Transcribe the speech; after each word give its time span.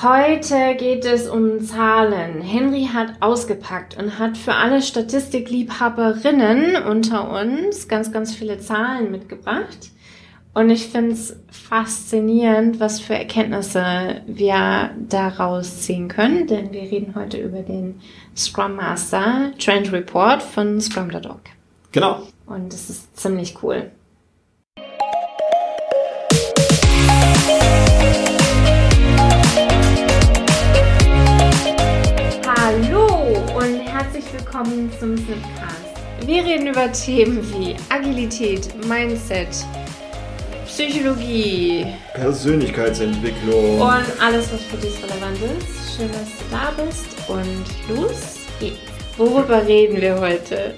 Heute 0.00 0.76
geht 0.76 1.04
es 1.04 1.26
um 1.26 1.60
Zahlen. 1.60 2.40
Henry 2.40 2.88
hat 2.94 3.14
ausgepackt 3.18 3.98
und 3.98 4.20
hat 4.20 4.38
für 4.38 4.54
alle 4.54 4.80
Statistikliebhaberinnen 4.80 6.84
unter 6.84 7.32
uns 7.32 7.88
ganz, 7.88 8.12
ganz 8.12 8.32
viele 8.32 8.60
Zahlen 8.60 9.10
mitgebracht. 9.10 9.90
Und 10.54 10.70
ich 10.70 10.86
finde 10.86 11.14
es 11.14 11.34
faszinierend, 11.50 12.78
was 12.78 13.00
für 13.00 13.14
Erkenntnisse 13.14 14.22
wir 14.28 14.90
daraus 15.08 15.80
ziehen 15.80 16.06
können, 16.06 16.46
denn 16.46 16.72
wir 16.72 16.82
reden 16.82 17.16
heute 17.16 17.38
über 17.38 17.62
den 17.62 18.00
Scrum 18.36 18.76
Master 18.76 19.50
Trend 19.58 19.92
Report 19.92 20.44
von 20.44 20.80
Scrum.org. 20.80 21.50
Genau. 21.90 22.22
Und 22.46 22.72
es 22.72 22.88
ist 22.88 23.16
ziemlich 23.16 23.60
cool. 23.64 23.90
Willkommen 34.32 34.90
zum 34.98 35.16
Snipcast. 35.16 36.26
Wir 36.26 36.44
reden 36.44 36.66
über 36.68 36.90
Themen 36.92 37.40
wie 37.52 37.76
Agilität, 37.88 38.68
Mindset, 38.86 39.48
Psychologie 40.66 41.86
Persönlichkeitsentwicklung. 42.14 43.80
und 43.80 44.04
alles, 44.20 44.52
was 44.52 44.62
für 44.64 44.76
dich 44.76 44.94
relevant 45.02 45.38
ist. 45.58 45.96
Schön, 45.96 46.08
dass 46.08 46.28
du 46.38 46.44
da 46.50 46.84
bist 46.84 47.06
und 47.28 47.96
los 47.96 48.36
geht's. 48.60 48.76
Worüber 49.16 49.66
reden 49.66 50.00
wir 50.00 50.20
heute? 50.20 50.74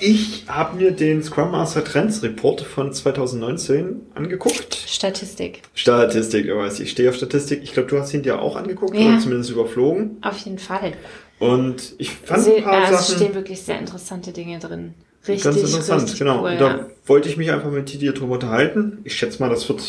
Ich 0.00 0.44
habe 0.48 0.76
mir 0.76 0.92
den 0.92 1.22
Scrum 1.22 1.50
Master 1.50 1.84
Trends 1.84 2.22
Report 2.22 2.60
von 2.60 2.92
2019 2.92 4.00
angeguckt. 4.14 4.74
Statistik. 4.86 5.62
Statistik, 5.74 6.46
du 6.46 6.56
weißt, 6.56 6.80
ich 6.80 6.90
stehe 6.92 7.08
auf 7.10 7.16
Statistik. 7.16 7.60
Ich 7.64 7.72
glaube, 7.72 7.88
du 7.88 7.98
hast 8.00 8.14
ihn 8.14 8.22
dir 8.22 8.40
auch 8.40 8.56
angeguckt 8.56 8.94
Ja. 8.96 9.08
oder 9.08 9.18
zumindest 9.18 9.50
überflogen. 9.50 10.18
Auf 10.22 10.38
jeden 10.38 10.58
Fall. 10.58 10.92
Und 11.38 11.94
ich 11.98 12.10
fand 12.10 12.42
Sie, 12.42 12.56
ein 12.56 12.64
paar 12.64 12.84
also 12.84 12.94
es 12.94 13.06
Sachen 13.06 13.16
stehen 13.16 13.34
wirklich 13.34 13.60
sehr 13.62 13.78
interessante 13.78 14.32
Dinge 14.32 14.58
drin. 14.58 14.94
Richtig, 15.26 15.44
ganz 15.44 15.56
interessant. 15.56 16.18
genau. 16.18 16.42
cool. 16.42 16.50
Und 16.52 16.60
da 16.60 16.68
ja. 16.68 16.86
wollte 17.06 17.28
ich 17.28 17.36
mich 17.36 17.50
einfach 17.50 17.70
mit 17.70 18.00
dir 18.00 18.12
drüber 18.12 18.34
unterhalten. 18.34 18.98
Ich 19.04 19.16
schätze 19.16 19.40
mal, 19.42 19.48
das 19.48 19.68
wird. 19.68 19.80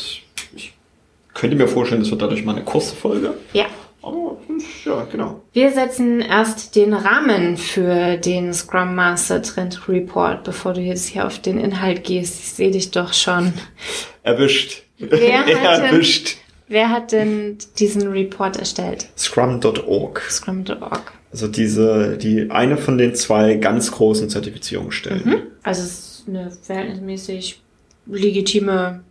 Ich 0.55 0.73
könnte 1.33 1.55
mir 1.55 1.67
vorstellen, 1.67 2.01
das 2.01 2.11
wird 2.11 2.21
dadurch 2.21 2.43
mal 2.43 2.55
eine 2.55 2.65
kurze 2.65 2.95
Folge. 2.95 3.33
ja. 3.53 3.65
Aber 4.01 4.37
ja, 4.85 5.05
genau. 5.11 5.41
Wir 5.51 5.71
setzen 5.71 6.21
erst 6.21 6.75
den 6.77 6.93
Rahmen 6.93 7.57
für 7.57 8.15
den 8.15 8.53
Scrum 8.53 8.95
Master 8.95 9.41
Trend 9.41 9.89
Report, 9.89 10.45
bevor 10.45 10.73
du 10.73 10.79
jetzt 10.79 11.07
hier 11.09 11.27
auf 11.27 11.39
den 11.39 11.59
Inhalt 11.59 12.05
gehst. 12.05 12.39
Ich 12.39 12.53
sehe 12.53 12.71
dich 12.71 12.91
doch 12.91 13.13
schon. 13.13 13.53
Erwischt. 14.23 14.83
Wer 14.97 15.45
hat 15.63 15.81
Erwischt. 15.81 16.37
Wer 16.69 16.91
hat 16.91 17.11
denn 17.11 17.57
diesen 17.79 18.11
Report 18.11 18.57
erstellt? 18.57 19.09
Scrum.org. 19.17 20.21
Scrum.org. 20.29 21.13
Also 21.31 21.47
diese, 21.47 22.17
die 22.17 22.49
eine 22.51 22.77
von 22.77 22.97
den 22.97 23.15
zwei 23.15 23.55
ganz 23.55 23.91
großen 23.91 24.29
Zertifizierungsstellen. 24.29 25.47
Also 25.63 25.81
es 25.81 25.89
ist 25.89 26.23
eine 26.27 26.51
verhältnismäßig 26.51 27.61
legitime 28.05 29.01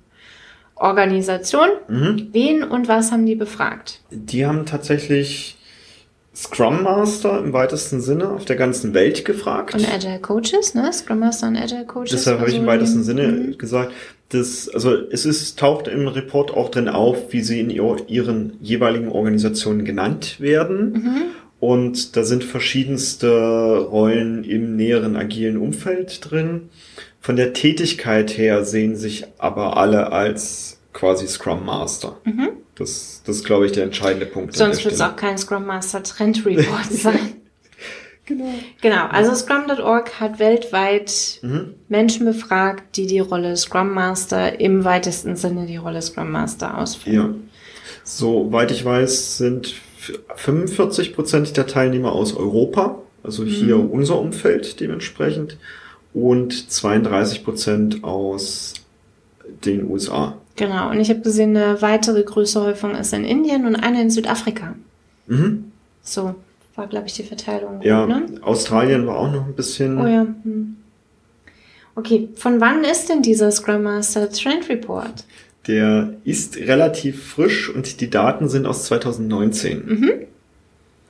Organisation. 0.77 1.69
Mhm. 1.89 2.29
Wen 2.33 2.63
und 2.63 2.89
was 2.89 3.11
haben 3.13 3.27
die 3.27 3.35
befragt? 3.35 4.01
Die 4.11 4.47
haben 4.47 4.65
tatsächlich 4.65 5.58
Scrum 6.39 6.85
Master 6.85 7.41
im 7.41 7.53
weitesten 7.53 8.01
Sinne 8.01 8.29
auf 8.29 8.45
der 8.45 8.55
ganzen 8.55 8.95
Welt 8.95 9.25
gefragt. 9.25 9.75
Und 9.75 9.93
Agile 9.93 10.21
Coaches, 10.21 10.73
ne? 10.73 10.93
Scrum 10.93 11.19
Master 11.19 11.49
und 11.49 11.57
Agile 11.57 11.85
Coaches. 11.85 12.13
Deshalb 12.13 12.39
habe 12.39 12.49
ich 12.49 12.57
im 12.57 12.67
weitesten 12.67 13.03
Sinne 13.03 13.27
mhm. 13.27 13.59
gesagt, 13.59 13.93
dass, 14.29 14.69
also 14.69 14.95
es 15.11 15.27
ist, 15.27 15.59
taucht 15.59 15.89
im 15.89 16.07
Report 16.07 16.53
auch 16.53 16.71
drin 16.71 16.89
auf, 16.89 17.33
wie 17.33 17.41
sie 17.41 17.59
in 17.59 17.71
ihr, 17.71 17.97
ihren 18.07 18.53
jeweiligen 18.61 19.09
Organisationen 19.09 19.85
genannt 19.85 20.41
werden. 20.41 20.93
Mhm. 20.93 21.23
Und 21.59 22.17
da 22.17 22.23
sind 22.23 22.45
verschiedenste 22.45 23.79
Rollen 23.79 24.45
im 24.45 24.77
näheren 24.77 25.17
agilen 25.17 25.57
Umfeld 25.57 26.31
drin. 26.31 26.69
Von 27.21 27.35
der 27.35 27.53
Tätigkeit 27.53 28.39
her 28.39 28.65
sehen 28.65 28.95
sich 28.95 29.27
aber 29.39 29.77
alle 29.77 30.13
als 30.13 30.78
quasi 30.99 31.29
Scrum 31.29 31.65
Master. 31.65 32.17
Das, 32.75 33.23
das 33.25 33.37
ist, 33.37 33.45
glaube 33.45 33.67
ich, 33.67 33.73
der 33.73 33.85
entscheidende 33.85 34.27
Punkt. 34.27 34.55
Mhm. 34.55 34.59
Sonst 34.59 34.85
wird 34.85 34.95
es 34.95 35.01
auch 35.01 35.15
kein 35.15 35.39
Scrum 35.39 35.65
Master 35.65 36.03
Trend 36.03 36.45
Report 36.45 36.85
sein. 36.91 37.35
Genau. 38.27 38.53
Genau, 38.83 39.07
also 39.07 39.35
Scrum.org 39.35 40.21
hat 40.21 40.39
weltweit 40.39 41.39
Mhm. 41.43 41.75
Menschen 41.89 42.27
befragt, 42.27 42.97
die 42.97 43.07
die 43.07 43.21
Rolle 43.21 43.57
Scrum 43.57 43.95
Master 43.95 44.61
im 44.61 44.85
weitesten 44.85 45.37
Sinne 45.37 45.67
die 45.67 45.77
Rolle 45.77 46.03
Scrum 46.03 46.31
Master 46.31 46.77
ausführen. 46.77 47.15
Ja. 47.17 47.35
Soweit 48.05 48.71
ich 48.71 48.85
weiß, 48.85 49.39
sind 49.39 49.75
45 50.37 51.15
Prozent 51.15 51.57
der 51.57 51.67
Teilnehmer 51.67 52.13
aus 52.13 52.35
Europa, 52.35 52.99
also 53.23 53.45
hier 53.45 53.77
Mhm. 53.77 53.91
unser 53.91 54.19
Umfeld 54.19 54.81
dementsprechend, 54.81 55.57
und 56.13 56.71
32 56.71 57.45
Prozent 57.45 58.05
aus 58.05 58.75
den 59.65 59.89
USA. 59.91 60.37
Genau, 60.57 60.91
und 60.91 60.99
ich 61.01 61.09
habe 61.11 61.21
gesehen, 61.21 61.57
eine 61.57 61.81
weitere 61.83 62.23
größere 62.23 62.65
Häufung 62.67 62.95
ist 62.95 63.13
in 63.13 63.25
Indien 63.25 63.67
und 63.67 63.77
eine 63.77 64.03
in 64.03 64.11
Südafrika. 64.11 64.75
Mhm. 65.27 65.71
So 66.03 66.35
war, 66.75 66.87
glaube 66.87 67.07
ich, 67.07 67.13
die 67.15 67.23
Verteilung. 67.23 67.81
Ja, 67.83 68.07
Ne? 68.07 68.27
Australien 68.43 69.07
war 69.07 69.17
auch 69.19 69.31
noch 69.33 69.47
ein 69.47 69.55
bisschen. 69.55 69.99
Oh 70.01 70.07
ja. 70.07 70.27
Hm. 70.43 70.77
Okay, 71.95 72.29
von 72.37 72.61
wann 72.61 72.85
ist 72.85 73.09
denn 73.09 73.23
dieser 73.23 73.51
Scrum 73.51 73.83
Master 73.83 74.31
Trend 74.31 74.69
Report? 74.69 75.25
Der 75.67 76.15
ist 76.25 76.57
relativ 76.57 77.23
frisch 77.33 77.69
und 77.69 78.01
die 78.01 78.09
Daten 78.11 78.49
sind 78.49 78.67
aus 78.67 78.85
2019. 78.87 79.85
Mhm. 79.87 80.11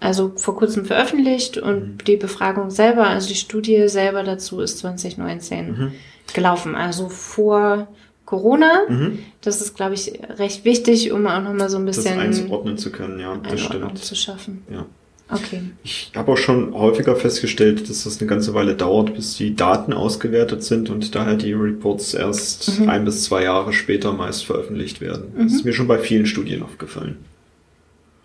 Also 0.01 0.33
vor 0.37 0.57
kurzem 0.57 0.85
veröffentlicht 0.85 1.59
und 1.59 1.81
Mhm. 1.81 1.99
die 2.07 2.17
Befragung 2.17 2.71
selber, 2.71 3.07
also 3.07 3.29
die 3.29 3.35
Studie 3.35 3.89
selber 3.89 4.23
dazu 4.23 4.61
ist 4.61 4.79
2019 4.79 5.67
Mhm. 5.71 5.93
gelaufen, 6.35 6.75
also 6.75 7.09
vor 7.09 7.89
Corona. 8.29 8.83
Mhm. 8.91 9.21
Das 9.41 9.63
ist, 9.63 9.75
glaube 9.75 9.95
ich, 9.95 10.13
recht 10.39 10.67
wichtig, 10.67 11.13
um 11.13 11.27
auch 11.27 11.41
nochmal 11.43 11.71
so 11.71 11.79
ein 11.79 11.87
Das 11.87 11.97
bisschen 11.97 12.19
einzuordnen 12.21 12.77
zu 12.77 12.91
können, 12.93 13.19
ja, 13.19 13.39
das 13.49 13.59
stimmt. 13.59 13.97
zu 13.99 14.15
schaffen. 14.15 14.63
Ja. 14.71 14.85
Okay. 15.31 15.63
Ich 15.83 16.11
habe 16.15 16.33
auch 16.33 16.37
schon 16.37 16.75
häufiger 16.75 17.17
festgestellt, 17.17 17.89
dass 17.89 18.05
das 18.05 18.19
eine 18.21 18.29
ganze 18.29 18.53
Weile 18.53 18.75
dauert, 18.75 19.15
bis 19.15 19.39
die 19.39 19.57
Daten 19.57 19.95
ausgewertet 19.95 20.63
sind 20.63 20.91
und 20.91 21.15
daher 21.15 21.37
die 21.37 21.55
Reports 21.55 22.13
erst 22.13 22.81
Mhm. 22.81 22.91
ein 22.91 23.05
bis 23.07 23.25
zwei 23.25 23.45
Jahre 23.45 23.73
später 23.73 24.13
meist 24.13 24.45
veröffentlicht 24.45 25.01
werden. 25.01 25.33
Das 25.35 25.53
Mhm. 25.53 25.57
ist 25.59 25.65
mir 25.65 25.73
schon 25.73 25.87
bei 25.89 25.99
vielen 25.99 26.27
Studien 26.27 26.63
aufgefallen. 26.63 27.17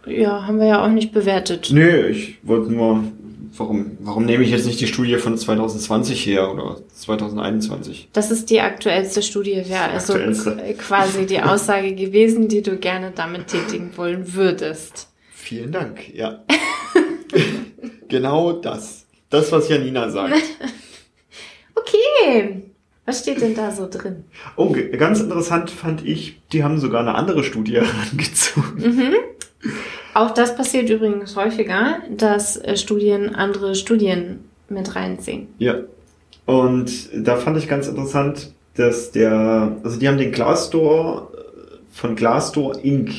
Ja, 0.05 0.45
haben 0.47 0.59
wir 0.59 0.67
ja 0.67 0.83
auch 0.85 0.89
nicht 0.91 1.13
bewertet. 1.13 1.69
Nö, 1.71 2.07
ich 2.07 2.39
wollte 2.43 2.73
nur, 2.73 3.05
warum, 3.57 3.97
warum 4.01 4.25
nehme 4.25 4.43
ich 4.43 4.51
jetzt 4.51 4.65
nicht 4.65 4.79
die 4.79 4.87
Studie 4.87 5.17
von 5.17 5.37
2020 5.37 6.25
her 6.25 6.51
oder 6.51 6.77
2021? 6.93 8.09
Das 8.13 8.31
ist 8.31 8.49
die 8.49 8.61
aktuellste 8.61 9.21
Studie, 9.21 9.63
wäre 9.67 9.89
also 9.91 10.13
Aktuellste. 10.13 10.75
quasi 10.77 11.25
die 11.25 11.41
Aussage 11.41 11.93
gewesen, 11.95 12.47
die 12.47 12.61
du 12.61 12.77
gerne 12.77 13.11
damit 13.15 13.47
tätigen 13.47 13.91
wollen 13.95 14.33
würdest. 14.33 15.09
Vielen 15.33 15.71
Dank, 15.71 16.13
ja. 16.13 16.43
genau 18.07 18.53
das. 18.53 19.05
Das, 19.29 19.51
was 19.51 19.69
Janina 19.69 20.09
sagt. 20.09 20.35
Okay. 21.75 22.63
Was 23.05 23.19
steht 23.19 23.41
denn 23.41 23.53
da 23.53 23.71
so 23.71 23.89
drin? 23.89 24.23
Oh, 24.55 24.73
ganz 24.97 25.19
interessant 25.19 25.69
fand 25.69 26.05
ich, 26.05 26.39
die 26.53 26.63
haben 26.63 26.79
sogar 26.79 27.01
eine 27.01 27.15
andere 27.15 27.43
Studie 27.43 27.73
herangezogen. 27.81 28.77
Mhm. 28.77 29.13
Auch 30.13 30.31
das 30.31 30.55
passiert 30.55 30.89
übrigens 30.89 31.35
häufiger, 31.35 31.97
dass 32.09 32.57
äh, 32.57 32.77
Studien 32.77 33.35
andere 33.35 33.75
Studien 33.75 34.45
mit 34.69 34.95
reinziehen. 34.95 35.47
Ja. 35.57 35.75
Und 36.45 36.91
da 37.13 37.37
fand 37.37 37.57
ich 37.57 37.67
ganz 37.67 37.87
interessant, 37.87 38.51
dass 38.75 39.11
der, 39.11 39.77
also 39.83 39.99
die 39.99 40.07
haben 40.07 40.17
den 40.17 40.31
Glassdoor 40.31 41.31
äh, 41.33 41.75
von 41.91 42.15
Glassdoor 42.15 42.83
Inc., 42.83 43.11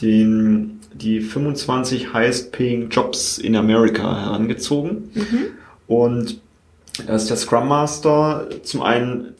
den, 0.00 0.80
die 0.94 1.20
25 1.20 2.14
highest 2.14 2.52
paying 2.52 2.88
Jobs 2.88 3.36
in 3.38 3.54
America 3.54 4.24
herangezogen. 4.24 5.10
Mhm. 5.14 5.46
Und 5.86 6.40
da 7.06 7.14
ist 7.14 7.28
der 7.28 7.36
Scrum 7.36 7.68
Master 7.68 8.48
zum 8.62 8.82
einen, 8.82 9.34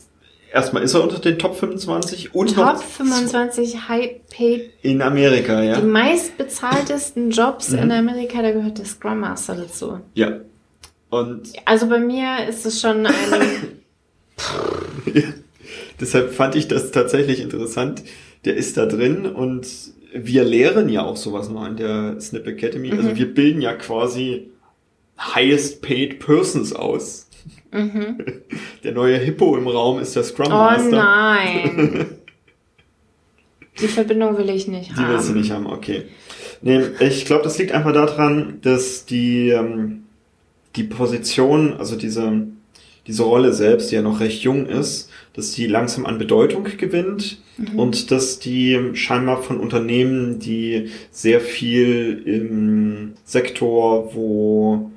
erstmal 0.52 0.82
ist 0.82 0.94
er 0.94 1.02
unter 1.02 1.19
den 1.19 1.38
Top 1.38 1.56
25 1.56 2.35
und 2.35 2.55
Top 2.55 2.64
noch 2.75 2.82
25 2.82 3.88
High-Paid, 3.88 4.70
in 4.82 5.02
Amerika, 5.02 5.62
ja. 5.62 5.81
die 5.81 5.87
meistbezahltesten 5.87 7.31
Jobs 7.31 7.70
Mhm. 7.70 7.79
in 7.79 7.93
Amerika, 7.93 8.43
da 8.43 8.50
gehört 8.52 8.79
der 8.79 8.85
Scrum 8.85 9.20
Master 9.20 9.55
dazu. 9.55 10.00
Ja. 10.14 10.41
Und 11.11 11.52
Also 11.64 11.88
bei 11.88 11.99
mir 11.99 12.47
ist 12.49 12.64
es 12.67 12.81
schon 12.81 13.06
ein, 13.06 13.12
Deshalb 16.00 16.32
fand 16.32 16.55
ich 16.56 16.69
das 16.69 16.91
tatsächlich 16.93 17.41
interessant. 17.41 18.02
Der 18.44 18.56
ist 18.56 18.76
da 18.76 18.87
drin 18.87 19.26
und 19.26 19.67
wir 20.14 20.44
lehren 20.44 20.88
ja 20.88 21.02
auch 21.05 21.17
sowas 21.17 21.50
noch 21.50 21.62
an 21.62 21.76
der 21.76 22.20
Snip 22.20 22.47
Academy. 22.47 22.91
Also 22.93 23.11
Mhm. 23.11 23.17
wir 23.17 23.35
bilden 23.35 23.61
ja 23.61 23.75
quasi 23.75 24.49
highest 25.19 25.82
paid 25.82 26.19
persons 26.20 26.73
aus. 26.73 27.29
Mhm. 27.73 28.19
Der 28.85 28.93
neue 28.93 29.19
Hippo 29.19 29.57
im 29.57 29.67
Raum 29.67 30.01
ist 30.01 30.17
der 30.17 30.25
Scrum 30.25 30.49
Oh 30.49 30.51
Master. 30.51 30.91
nein. 30.91 32.07
Die 33.81 33.89
Verbindung 33.89 34.37
will 34.37 34.51
ich 34.51 34.69
nicht 34.69 34.91
Die 34.91 35.09
willst 35.09 35.29
du 35.29 35.33
haben. 35.33 35.41
nicht 35.41 35.51
haben, 35.53 35.67
okay. 35.67 36.03
Nee, 36.63 36.81
ich 37.01 37.25
glaube, 37.25 37.45
das 37.45 37.59
liegt 37.59 37.73
einfach 37.73 37.93
daran, 37.93 38.59
dass 38.61 39.07
die, 39.07 39.49
ähm, 39.49 40.03
die 40.77 40.85
Position, 40.85 41.75
also 41.79 41.97
diese, 41.97 42.47
diese 43.07 43.23
Rolle 43.23 43.55
selbst, 43.55 43.91
die 43.91 43.95
ja 43.95 44.03
noch 44.03 44.21
recht 44.21 44.43
jung 44.43 44.67
ist, 44.67 45.09
dass 45.33 45.53
die 45.53 45.67
langsam 45.67 46.05
an 46.05 46.19
Bedeutung 46.19 46.65
gewinnt 46.77 47.39
mhm. 47.57 47.79
und 47.79 48.11
dass 48.11 48.39
die 48.39 48.79
scheinbar 48.93 49.43
von 49.43 49.59
Unternehmen, 49.59 50.39
die 50.39 50.91
sehr 51.11 51.41
viel 51.41 52.23
im 52.27 53.15
Sektor, 53.25 54.15
wo 54.15 54.91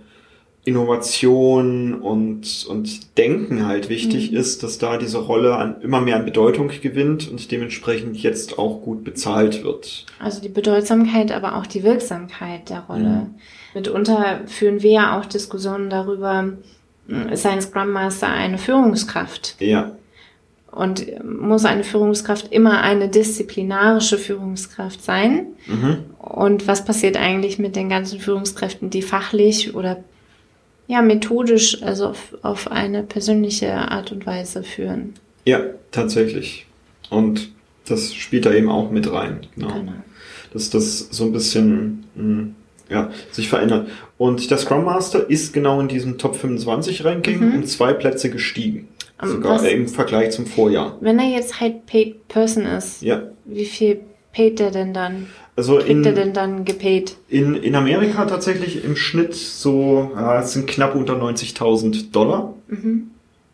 Innovation 0.65 1.93
und, 1.95 2.65
und 2.69 3.17
Denken 3.17 3.65
halt 3.65 3.89
wichtig 3.89 4.31
mhm. 4.31 4.37
ist, 4.37 4.63
dass 4.63 4.77
da 4.77 4.97
diese 4.97 5.17
Rolle 5.17 5.55
an, 5.55 5.81
immer 5.81 5.99
mehr 5.99 6.15
an 6.15 6.25
Bedeutung 6.25 6.71
gewinnt 6.81 7.29
und 7.29 7.51
dementsprechend 7.51 8.15
jetzt 8.17 8.57
auch 8.57 8.81
gut 8.81 9.03
bezahlt 9.03 9.63
wird. 9.63 10.05
Also 10.19 10.41
die 10.41 10.49
Bedeutsamkeit, 10.49 11.33
aber 11.33 11.57
auch 11.57 11.67
die 11.67 11.83
Wirksamkeit 11.83 12.69
der 12.69 12.79
Rolle. 12.81 13.03
Mhm. 13.03 13.35
Mitunter 13.73 14.41
führen 14.45 14.81
wir 14.81 14.91
ja 14.91 15.19
auch 15.19 15.25
Diskussionen 15.25 15.89
darüber, 15.89 16.53
ist 17.31 17.45
ein 17.45 17.61
Scrum 17.61 17.91
Master 17.91 18.27
eine 18.27 18.57
Führungskraft? 18.57 19.55
Ja. 19.59 19.91
Und 20.71 21.05
muss 21.23 21.65
eine 21.65 21.83
Führungskraft 21.83 22.51
immer 22.51 22.81
eine 22.81 23.09
disziplinarische 23.09 24.17
Führungskraft 24.17 25.03
sein? 25.03 25.47
Mhm. 25.67 26.05
Und 26.17 26.67
was 26.67 26.85
passiert 26.85 27.17
eigentlich 27.17 27.59
mit 27.59 27.75
den 27.75 27.89
ganzen 27.89 28.19
Führungskräften, 28.19 28.89
die 28.89 29.01
fachlich 29.01 29.75
oder 29.75 30.03
ja, 30.87 31.01
methodisch, 31.01 31.81
also 31.81 32.07
auf, 32.07 32.37
auf 32.41 32.71
eine 32.71 33.03
persönliche 33.03 33.73
Art 33.73 34.11
und 34.11 34.25
Weise 34.25 34.63
führen. 34.63 35.13
Ja, 35.45 35.61
tatsächlich. 35.91 36.65
Und 37.09 37.51
das 37.85 38.13
spielt 38.13 38.45
da 38.45 38.53
eben 38.53 38.69
auch 38.69 38.91
mit 38.91 39.11
rein. 39.11 39.47
Genau. 39.55 39.73
genau. 39.73 39.93
Dass 40.53 40.69
das 40.69 40.99
so 41.11 41.25
ein 41.25 41.31
bisschen 41.31 42.05
mh, 42.15 42.23
hm, 42.23 42.55
ja, 42.89 43.11
sich 43.31 43.49
verändert. 43.49 43.89
Und 44.17 44.49
der 44.51 44.57
Scrum 44.57 44.85
Master 44.85 45.29
ist 45.29 45.53
genau 45.53 45.79
in 45.79 45.87
diesem 45.87 46.17
Top 46.17 46.35
25 46.35 47.03
Ranking 47.03 47.39
mhm. 47.39 47.55
um 47.55 47.65
zwei 47.65 47.93
Plätze 47.93 48.29
gestiegen. 48.29 48.87
Sogar 49.21 49.55
Was, 49.55 49.63
im 49.63 49.87
Vergleich 49.87 50.31
zum 50.31 50.45
Vorjahr. 50.45 50.97
Wenn 50.99 51.17
er 51.17 51.29
jetzt 51.29 51.59
High 51.59 51.85
Paid 51.85 52.27
Person 52.27 52.65
ist, 52.65 53.01
ja. 53.01 53.23
wie 53.45 53.65
viel 53.65 54.01
paid 54.33 54.59
der 54.59 54.71
denn 54.71 54.93
dann? 54.93 55.27
Also 55.55 55.77
Kriegt 55.77 55.89
in, 55.89 56.03
er 56.03 56.13
denn 56.13 56.33
dann 56.33 56.65
gepaid? 56.65 57.15
In, 57.29 57.55
in 57.55 57.75
Amerika 57.75 58.25
tatsächlich 58.25 58.83
im 58.83 58.95
Schnitt 58.95 59.35
so, 59.35 60.11
ja, 60.15 60.39
es 60.39 60.53
sind 60.53 60.67
knapp 60.67 60.95
unter 60.95 61.13
90.000 61.13 62.11
Dollar 62.11 62.55
mhm. 62.67 63.11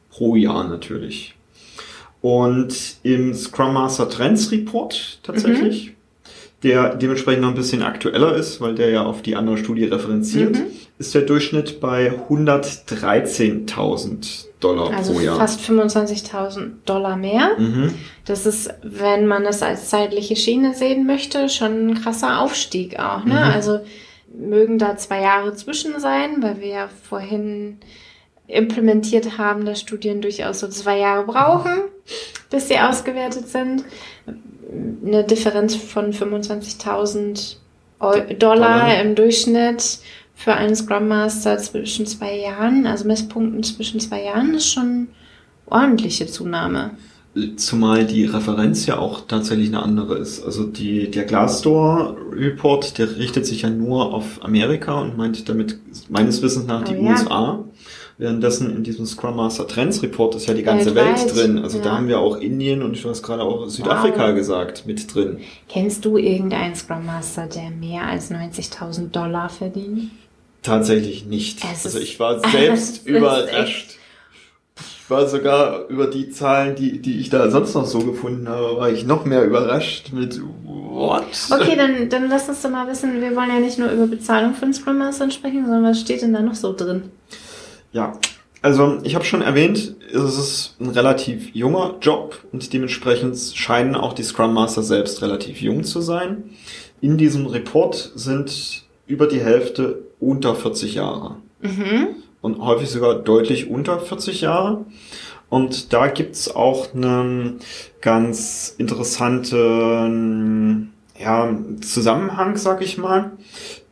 pro 0.10 0.36
Jahr 0.36 0.68
natürlich. 0.68 1.36
Und 2.22 2.98
im 3.04 3.34
Scrum 3.34 3.74
Master 3.74 4.10
Trends 4.10 4.52
Report 4.52 5.20
tatsächlich, 5.24 5.88
mhm. 5.88 5.96
Der 6.64 6.96
dementsprechend 6.96 7.42
noch 7.42 7.50
ein 7.50 7.56
bisschen 7.56 7.84
aktueller 7.84 8.36
ist, 8.36 8.62
weil 8.62 8.76
der 8.76 8.90
ja 8.90 9.04
auf 9.04 9.22
die 9.22 9.36
andere 9.36 9.58
Studie 9.58 9.84
referenziert, 9.86 10.56
mhm. 10.56 10.68
ist 10.98 11.14
der 11.16 11.22
Durchschnitt 11.22 11.80
bei 11.80 12.12
113.000 12.30 14.48
Dollar 14.60 14.94
also 14.94 15.14
pro 15.14 15.22
Jahr. 15.22 15.38
Fast 15.38 15.62
25.000 15.62 16.72
Dollar 16.86 17.16
mehr. 17.16 17.52
Mhm. 17.58 17.94
Das 18.26 18.46
ist, 18.46 18.70
wenn 18.84 19.26
man 19.26 19.46
es 19.46 19.62
als 19.62 19.88
zeitliche 19.90 20.36
Schiene 20.36 20.76
sehen 20.76 21.06
möchte, 21.06 21.48
schon 21.48 21.92
ein 21.92 22.02
krasser 22.02 22.42
Aufstieg 22.42 23.00
auch. 23.00 23.24
Ne? 23.24 23.36
Mhm. 23.36 23.54
Also 23.54 23.80
mögen 24.38 24.78
da 24.78 24.98
zwei 24.98 25.22
Jahre 25.22 25.56
zwischen 25.56 25.98
sein, 26.00 26.44
weil 26.44 26.60
wir 26.60 26.68
ja 26.68 26.90
vorhin 27.10 27.78
implementiert 28.48 29.38
haben, 29.38 29.64
dass 29.66 29.80
Studien 29.80 30.20
durchaus 30.22 30.60
so 30.60 30.68
zwei 30.68 31.00
Jahre 31.00 31.24
brauchen, 31.24 31.84
bis 32.50 32.68
sie 32.68 32.80
ausgewertet 32.80 33.48
sind. 33.48 33.86
Eine 35.06 35.24
Differenz 35.24 35.76
von 35.76 36.14
25.000 36.14 37.56
Dollar 38.38 39.02
im 39.02 39.16
Durchschnitt 39.16 40.00
für 40.36 40.54
einen 40.54 40.76
Scrum 40.76 41.08
Master 41.08 41.58
zwischen 41.58 42.06
zwei 42.06 42.38
Jahren, 42.38 42.86
also 42.86 43.06
Messpunkten 43.06 43.62
zwischen 43.64 44.00
zwei 44.00 44.24
Jahren, 44.24 44.54
ist 44.54 44.72
schon 44.72 45.10
ordentliche 45.66 46.28
Zunahme. 46.28 46.92
Zumal 47.58 48.06
die 48.06 48.26
Referenz 48.26 48.86
ja 48.86 48.98
auch 48.98 49.28
tatsächlich 49.28 49.68
eine 49.68 49.84
andere 49.84 50.18
ist. 50.18 50.44
Also 50.44 50.64
die, 50.64 51.12
der 51.12 51.26
Glassdoor 51.26 52.18
Report, 52.32 52.98
der 52.98 53.18
richtet 53.18 53.46
sich 53.46 53.62
ja 53.64 53.70
nur 53.70 54.14
auf 54.14 54.44
Amerika 54.44 55.00
und 55.00 55.16
meint 55.16 55.48
damit 55.48 55.78
meines 56.10 56.42
Wissens 56.42 56.66
nach 56.66 56.84
die 56.84 56.96
oh, 56.96 57.04
ja. 57.04 57.64
Währenddessen 58.20 58.76
in 58.76 58.84
diesem 58.84 59.06
Scrum 59.06 59.38
Master 59.38 59.66
Trends 59.66 60.04
Report 60.04 60.36
ist 60.36 60.46
ja 60.46 60.54
die 60.54 60.64
ganze 60.64 60.94
Weltweit. 60.94 61.22
Welt 61.22 61.36
drin. 61.38 61.60
Also 61.60 61.78
ja. 61.78 61.86
da 61.86 61.92
haben 61.94 62.10
wir 62.10 62.20
auch 62.20 62.36
Indien 62.36 62.84
und 62.84 63.02
du 63.02 63.10
hast 63.10 63.24
gerade 63.24 63.44
auch 63.44 63.70
Südafrika 63.70 64.28
wow. 64.28 64.36
gesagt 64.36 64.86
mit 64.86 65.16
drin. 65.16 65.40
Kennst 65.70 66.04
du 66.04 66.18
irgendeinen 66.18 66.76
Scrum 66.76 67.06
Master, 67.06 67.48
der 67.48 67.70
mehr 67.70 68.08
als 68.08 68.30
90.000 68.30 69.12
Dollar 69.12 69.48
verdient? 69.48 70.12
Tatsächlich 70.64 71.28
nicht. 71.28 71.60
Es 71.64 71.86
also 71.86 71.98
ich 71.98 72.20
war 72.20 72.40
selbst 72.52 73.08
überrascht. 73.08 73.96
Ich 74.76 75.10
war 75.10 75.26
sogar 75.26 75.88
über 75.88 76.08
die 76.08 76.30
Zahlen, 76.30 76.76
die, 76.76 77.02
die 77.02 77.22
ich 77.22 77.30
da 77.30 77.50
sonst 77.50 77.74
noch 77.74 77.86
so 77.86 78.00
gefunden 78.00 78.50
habe, 78.50 78.76
war 78.76 78.92
ich 78.92 79.06
noch 79.06 79.24
mehr 79.24 79.46
überrascht 79.46 80.12
mit 80.12 80.42
what? 80.66 81.24
Okay, 81.52 81.78
dann, 81.78 82.10
dann 82.10 82.28
lass 82.28 82.50
uns 82.50 82.62
doch 82.62 82.70
mal 82.70 82.86
wissen, 82.90 83.22
wir 83.22 83.34
wollen 83.34 83.50
ja 83.50 83.62
nicht 83.62 83.80
nur 83.80 83.90
über 83.90 84.08
Bezahlung 84.08 84.56
von 84.56 84.74
Scrum 84.74 84.98
Mastern 84.98 85.32
sprechen, 85.32 85.64
sondern 85.64 85.86
was 85.86 86.02
steht 86.02 86.22
denn 86.22 86.34
da 86.34 86.42
noch 86.42 86.56
so 86.56 86.76
drin? 86.76 87.04
Ja, 87.92 88.20
also 88.62 89.00
ich 89.04 89.16
habe 89.16 89.24
schon 89.24 89.42
erwähnt, 89.42 89.96
es 90.14 90.38
ist 90.38 90.76
ein 90.80 90.90
relativ 90.90 91.56
junger 91.56 91.96
Job 92.02 92.44
und 92.52 92.74
dementsprechend 92.74 93.38
scheinen 93.56 93.96
auch 93.96 94.14
die 94.14 94.24
Scrum 94.24 94.54
Master 94.54 94.84
selbst 94.84 95.22
relativ 95.22 95.62
jung 95.62 95.84
zu 95.84 96.02
sein. 96.02 96.50
In 97.00 97.18
diesem 97.18 97.46
Report 97.46 98.12
sind 98.16 98.84
über 99.08 99.28
die 99.28 99.40
Hälfte 99.40 100.04
unter 100.20 100.56
40 100.56 100.96
Jahre. 100.96 101.38
Mhm. 101.62 102.08
Und 102.42 102.60
häufig 102.60 102.90
sogar 102.90 103.16
deutlich 103.16 103.70
unter 103.70 104.00
40 104.00 104.42
Jahre. 104.42 104.86
Und 105.50 105.94
da 105.94 106.08
gibt's 106.08 106.54
auch 106.54 106.94
einen 106.94 107.60
ganz 108.02 108.76
interessanten 108.78 110.94
ja, 111.18 111.58
Zusammenhang, 111.82 112.58
sag 112.58 112.82
ich 112.82 112.98
mal. 112.98 113.32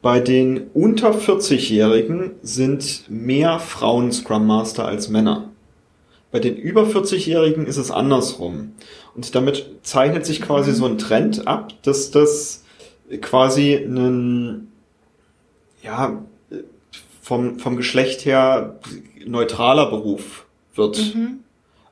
Bei 0.08 0.22
den 0.22 0.70
unter 0.74 1.12
40-Jährigen 1.12 2.36
sind 2.42 3.04
mehr 3.10 3.60
Frauen 3.60 4.14
Scrum 4.14 4.48
Master 4.48 4.86
als 4.86 5.10
Männer. 5.10 5.50
Bei 6.32 6.40
den 6.40 6.56
über 6.56 6.84
40-Jährigen 6.84 7.66
ist 7.66 7.76
es 7.76 7.92
andersrum. 7.92 8.72
Und 9.16 9.36
damit 9.36 9.70
zeichnet 9.84 10.26
sich 10.26 10.42
quasi 10.42 10.72
so 10.72 10.86
ein 10.86 10.98
Trend 10.98 11.46
ab, 11.46 11.74
dass 11.84 12.10
das 12.10 12.64
quasi 13.20 13.74
ein 13.74 14.72
ja, 15.84 16.24
vom, 17.22 17.60
vom 17.60 17.76
Geschlecht 17.76 18.24
her 18.24 18.80
neutraler 19.26 19.88
Beruf 19.90 20.46
wird. 20.74 21.16
Mhm. 21.16 21.40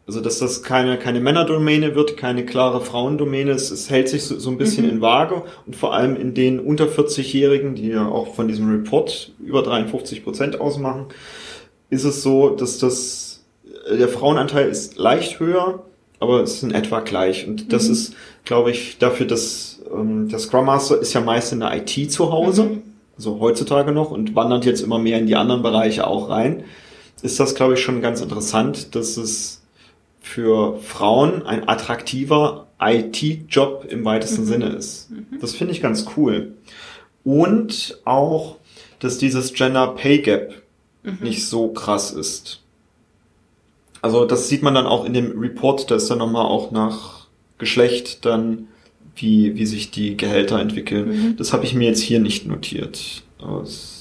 Also, 0.07 0.21
dass 0.21 0.39
das 0.39 0.61
keine, 0.61 0.99
keine 0.99 1.19
Männerdomäne 1.19 1.95
wird, 1.95 2.15
keine 2.17 2.45
klare 2.45 2.81
Frauendomäne. 2.81 3.51
Es, 3.51 3.71
es 3.71 3.89
hält 3.89 4.07
sich 4.09 4.23
so, 4.23 4.37
so 4.37 4.51
ein 4.51 4.57
bisschen 4.57 4.85
mhm. 4.85 4.91
in 4.91 5.01
Waage 5.01 5.43
und 5.65 5.75
vor 5.75 5.93
allem 5.93 6.15
in 6.15 6.33
den 6.33 6.59
unter 6.59 6.85
40-Jährigen, 6.85 7.75
die 7.75 7.89
ja 7.89 8.07
auch 8.07 8.35
von 8.35 8.47
diesem 8.47 8.69
Report 8.69 9.31
über 9.43 9.63
53 9.63 10.23
Prozent 10.23 10.61
ausmachen, 10.61 11.07
ist 11.89 12.03
es 12.03 12.21
so, 12.21 12.49
dass 12.49 12.77
das, 12.77 13.43
der 13.89 14.09
Frauenanteil 14.09 14.69
ist 14.69 14.97
leicht 14.97 15.39
höher, 15.39 15.83
aber 16.19 16.43
es 16.43 16.55
ist 16.55 16.63
in 16.63 16.71
etwa 16.71 16.99
gleich. 16.99 17.47
Und 17.47 17.73
das 17.73 17.87
mhm. 17.87 17.93
ist, 17.93 18.15
glaube 18.43 18.71
ich, 18.71 18.99
dafür, 18.99 19.25
dass 19.25 19.81
ähm, 19.91 20.29
der 20.29 20.39
Scrum 20.39 20.65
Master 20.65 20.99
ist 20.99 21.13
ja 21.13 21.21
meist 21.21 21.51
in 21.51 21.61
der 21.61 21.75
IT 21.75 22.11
zu 22.11 22.31
Hause. 22.31 22.63
Mhm 22.63 22.95
also 23.17 23.39
heutzutage 23.39 23.91
noch 23.91 24.11
und 24.11 24.35
wandert 24.35 24.65
jetzt 24.65 24.81
immer 24.81 24.99
mehr 24.99 25.19
in 25.19 25.27
die 25.27 25.35
anderen 25.35 25.61
Bereiche 25.61 26.07
auch 26.07 26.29
rein, 26.29 26.63
ist 27.21 27.39
das, 27.39 27.55
glaube 27.55 27.75
ich, 27.75 27.79
schon 27.79 28.01
ganz 28.01 28.21
interessant, 28.21 28.95
dass 28.95 29.17
es 29.17 29.61
für 30.25 30.79
Frauen 30.79 31.45
ein 31.45 31.69
attraktiver 31.69 32.65
IT-Job 32.81 33.85
im 33.87 34.03
weitesten 34.03 34.41
mhm. 34.41 34.47
Sinne 34.47 34.65
ist. 34.69 35.11
Mhm. 35.11 35.39
Das 35.39 35.53
finde 35.53 35.71
ich 35.71 35.83
ganz 35.83 36.07
cool. 36.17 36.53
Und 37.23 37.99
auch, 38.05 38.57
dass 38.99 39.19
dieses 39.19 39.53
Gender 39.53 39.87
Pay 39.89 40.19
Gap 40.19 40.63
mhm. 41.03 41.19
nicht 41.21 41.47
so 41.47 41.67
krass 41.69 42.11
ist. 42.11 42.61
Also 44.01 44.25
das 44.25 44.49
sieht 44.49 44.63
man 44.63 44.73
dann 44.73 44.87
auch 44.87 45.05
in 45.05 45.13
dem 45.13 45.39
Report, 45.39 45.89
da 45.91 45.95
ist 45.95 46.09
dann 46.09 46.17
nochmal 46.17 46.45
auch 46.45 46.71
nach 46.71 47.27
Geschlecht 47.59 48.25
dann 48.25 48.67
wie, 49.15 49.55
wie 49.55 49.65
sich 49.67 49.91
die 49.91 50.17
Gehälter 50.17 50.59
entwickeln. 50.59 51.07
Mhm. 51.07 51.37
Das 51.37 51.53
habe 51.53 51.65
ich 51.65 51.75
mir 51.75 51.87
jetzt 51.87 52.01
hier 52.01 52.19
nicht 52.19 52.47
notiert. 52.47 53.21
Aber 53.37 53.61
es 53.61 53.94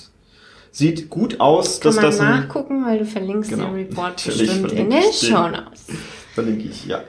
sieht 0.74 1.08
gut 1.08 1.40
aus, 1.40 1.80
Kann 1.80 1.94
dass 1.94 2.02
das. 2.02 2.18
Kann 2.18 2.28
man 2.28 2.40
nachgucken, 2.40 2.84
weil 2.84 2.98
du 2.98 3.06
verlinkst 3.06 3.50
genau. 3.50 3.66
den 3.66 3.74
Report 3.74 4.22
bestimmt 4.26 4.72
in 4.72 4.90
den 4.90 5.12
Show 5.12 5.48
Notes. 5.48 5.86
Verlinke 6.34 6.68
ich, 6.68 6.86
ja. 6.86 7.02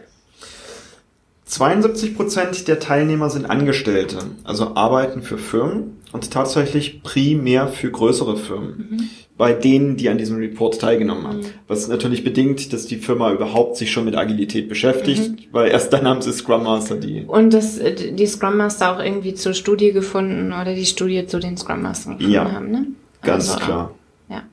72 1.45 2.15
Prozent 2.15 2.67
der 2.67 2.79
Teilnehmer 2.79 3.29
sind 3.29 3.45
Angestellte, 3.45 4.17
also 4.43 4.75
arbeiten 4.75 5.22
für 5.22 5.38
Firmen 5.38 5.98
und 6.12 6.31
tatsächlich 6.31 7.03
primär 7.03 7.67
für 7.67 7.89
größere 7.91 8.38
Firmen. 8.38 8.88
Mhm. 8.89 9.10
Bei 9.38 9.53
denen, 9.53 9.98
die 9.98 10.10
an 10.10 10.17
diesem 10.17 10.38
Report 10.38 10.79
teilgenommen 10.79 11.27
haben. 11.27 11.39
Mhm. 11.39 11.45
Was 11.67 11.88
natürlich 11.88 12.24
bedingt, 12.24 12.72
dass 12.72 12.88
die 12.88 12.95
Firma 12.95 13.31
überhaupt 13.31 13.77
sich 13.77 13.91
schon 13.91 14.05
mit 14.05 14.15
Agilität 14.15 14.69
beschäftigt, 14.69 15.29
mhm. 15.29 15.38
weil 15.51 15.69
erst 15.72 15.91
dann 15.93 16.07
haben 16.07 16.22
sie 16.22 16.34
Scrum 16.34 16.63
Master, 16.63 16.95
die. 16.95 17.25
Und 17.27 17.53
das, 17.53 17.77
äh, 17.77 18.13
die 18.13 18.27
Scrum 18.27 18.57
Master 18.57 18.95
auch 18.95 19.03
irgendwie 19.03 19.34
zur 19.34 19.53
Studie 19.53 19.91
gefunden 19.91 20.53
oder 20.53 20.74
die 20.74 20.86
Studie 20.86 21.27
zu 21.27 21.39
den 21.39 21.57
Scrum 21.57 21.81
Mastern 21.81 22.17
gefunden 22.17 22.34
ja, 22.34 22.51
haben, 22.51 22.72
ne? 22.72 22.88
Ganz 23.25 23.50
also, 23.50 23.65
klar. 23.65 23.96
Ja. 24.29 24.44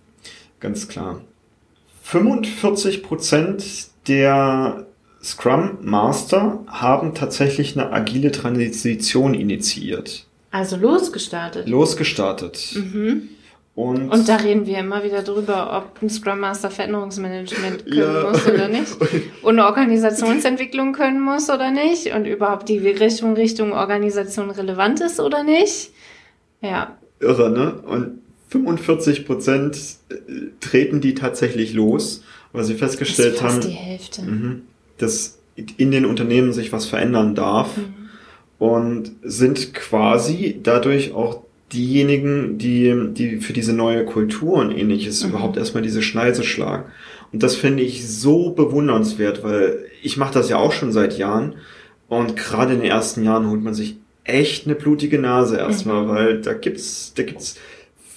Ganz 0.61 0.88
klar. 0.88 1.21
45 2.02 3.02
Prozent 3.02 3.64
der 4.09 4.87
Scrum 5.23 5.79
Master 5.83 6.64
haben 6.67 7.14
tatsächlich 7.14 7.79
eine 7.79 7.93
agile 7.93 8.33
Transition 8.33 9.35
initiiert. 9.35 10.26
Also 10.50 10.76
losgestartet. 10.76 11.69
Losgestartet. 11.69 12.75
Mhm. 12.75 13.29
Und, 13.75 14.11
und 14.11 14.29
da 14.29 14.37
reden 14.37 14.67
wir 14.67 14.79
immer 14.79 15.02
wieder 15.02 15.23
drüber, 15.23 15.75
ob 15.79 16.02
ein 16.02 16.11
Scrum 16.11 16.41
Master 16.41 16.71
Veränderungsmanagement 16.71 17.87
können 17.87 17.99
ja. 17.99 18.29
muss 18.31 18.47
oder 18.47 18.69
nicht. 18.69 18.97
Und 19.43 19.61
Organisationsentwicklung 19.61 20.93
können 20.93 21.23
muss 21.23 21.49
oder 21.49 21.71
nicht. 21.71 22.12
Und 22.12 22.26
überhaupt 22.26 22.69
die 22.69 22.76
Richtung 22.76 23.33
Richtung 23.33 23.73
Organisation 23.73 24.50
relevant 24.50 25.00
ist 25.00 25.21
oder 25.21 25.43
nicht. 25.43 25.91
Ja. 26.61 26.99
Irre, 27.19 27.49
ne? 27.49 27.81
Und 27.87 28.22
45 28.52 29.25
Prozent 29.25 29.76
äh, 30.11 30.14
treten 30.61 31.00
die 31.00 31.14
tatsächlich 31.14 31.73
los, 31.73 32.23
weil 32.52 32.64
sie 32.64 32.75
festgestellt 32.75 33.35
das 33.35 33.37
ist 33.37 33.40
fast 33.40 33.62
haben, 33.62 33.71
die 33.71 33.76
Hälfte. 33.76 34.23
Mhm, 34.23 34.62
dass 34.99 35.38
in 35.76 35.90
den 35.90 36.04
Unternehmen 36.04 36.52
sich 36.52 36.73
was 36.73 36.87
verändern 36.87 37.35
darf 37.35 37.76
mhm. 37.76 37.94
und 38.59 39.12
sind 39.23 39.73
quasi 39.73 40.61
dadurch 40.62 41.12
auch 41.12 41.42
diejenigen, 41.73 42.59
die, 42.59 42.94
die 43.12 43.38
für 43.38 43.54
diese 43.54 43.73
neue 43.73 44.04
Kultur 44.04 44.54
und 44.54 44.71
ähnliches 44.71 45.23
mhm. 45.23 45.30
überhaupt 45.30 45.56
erstmal 45.56 45.82
diese 45.82 46.02
Schneise 46.02 46.44
schlagen. 46.44 46.85
Und 47.32 47.42
das 47.42 47.56
finde 47.56 47.82
ich 47.82 48.06
so 48.06 48.50
bewundernswert, 48.50 49.42
weil 49.42 49.87
ich 50.02 50.18
mache 50.18 50.35
das 50.35 50.50
ja 50.50 50.59
auch 50.59 50.73
schon 50.73 50.92
seit 50.92 51.16
Jahren 51.16 51.54
und 52.09 52.37
gerade 52.37 52.75
in 52.75 52.80
den 52.80 52.90
ersten 52.90 53.25
Jahren 53.25 53.49
holt 53.49 53.62
man 53.62 53.73
sich 53.73 53.97
echt 54.25 54.66
eine 54.66 54.75
blutige 54.75 55.18
Nase 55.18 55.56
erstmal, 55.56 56.04
mhm. 56.04 56.09
weil 56.09 56.40
da 56.42 56.52
gibt's, 56.52 57.14
da 57.14 57.23
gibt's 57.23 57.56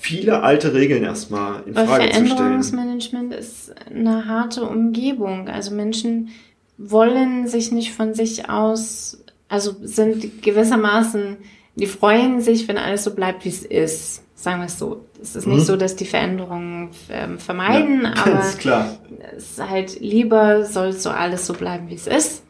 viele 0.05 0.43
alte 0.43 0.75
Regeln 0.75 1.03
erstmal 1.03 1.63
in 1.65 1.73
Frage 1.73 2.05
zu 2.05 2.09
stellen. 2.09 2.27
Veränderungsmanagement 2.27 3.33
ist 3.33 3.73
eine 3.89 4.27
harte 4.27 4.63
Umgebung. 4.63 5.49
Also 5.49 5.73
Menschen 5.73 6.29
wollen 6.77 7.47
sich 7.47 7.71
nicht 7.71 7.91
von 7.91 8.13
sich 8.13 8.47
aus, 8.47 9.23
also 9.49 9.75
sind 9.81 10.43
gewissermaßen, 10.43 11.37
die 11.73 11.87
freuen 11.87 12.39
sich, 12.39 12.67
wenn 12.67 12.77
alles 12.77 13.03
so 13.03 13.15
bleibt, 13.15 13.45
wie 13.45 13.49
es 13.49 13.63
ist. 13.63 14.21
Sagen 14.35 14.61
wir 14.61 14.67
es 14.67 14.77
so. 14.77 15.05
Es 15.19 15.35
ist 15.35 15.47
nicht 15.47 15.61
mhm. 15.61 15.63
so, 15.63 15.75
dass 15.75 15.95
die 15.95 16.05
Veränderungen 16.05 16.91
ähm, 17.09 17.39
vermeiden, 17.39 18.03
ja, 18.03 18.13
aber 18.25 18.41
klar. 18.59 18.99
es 19.35 19.53
ist 19.53 19.69
halt 19.69 19.99
lieber, 20.01 20.65
soll 20.65 20.93
so 20.93 21.09
alles 21.09 21.47
so 21.47 21.53
bleiben, 21.53 21.89
wie 21.89 21.95
es 21.95 22.05
ist. 22.05 22.43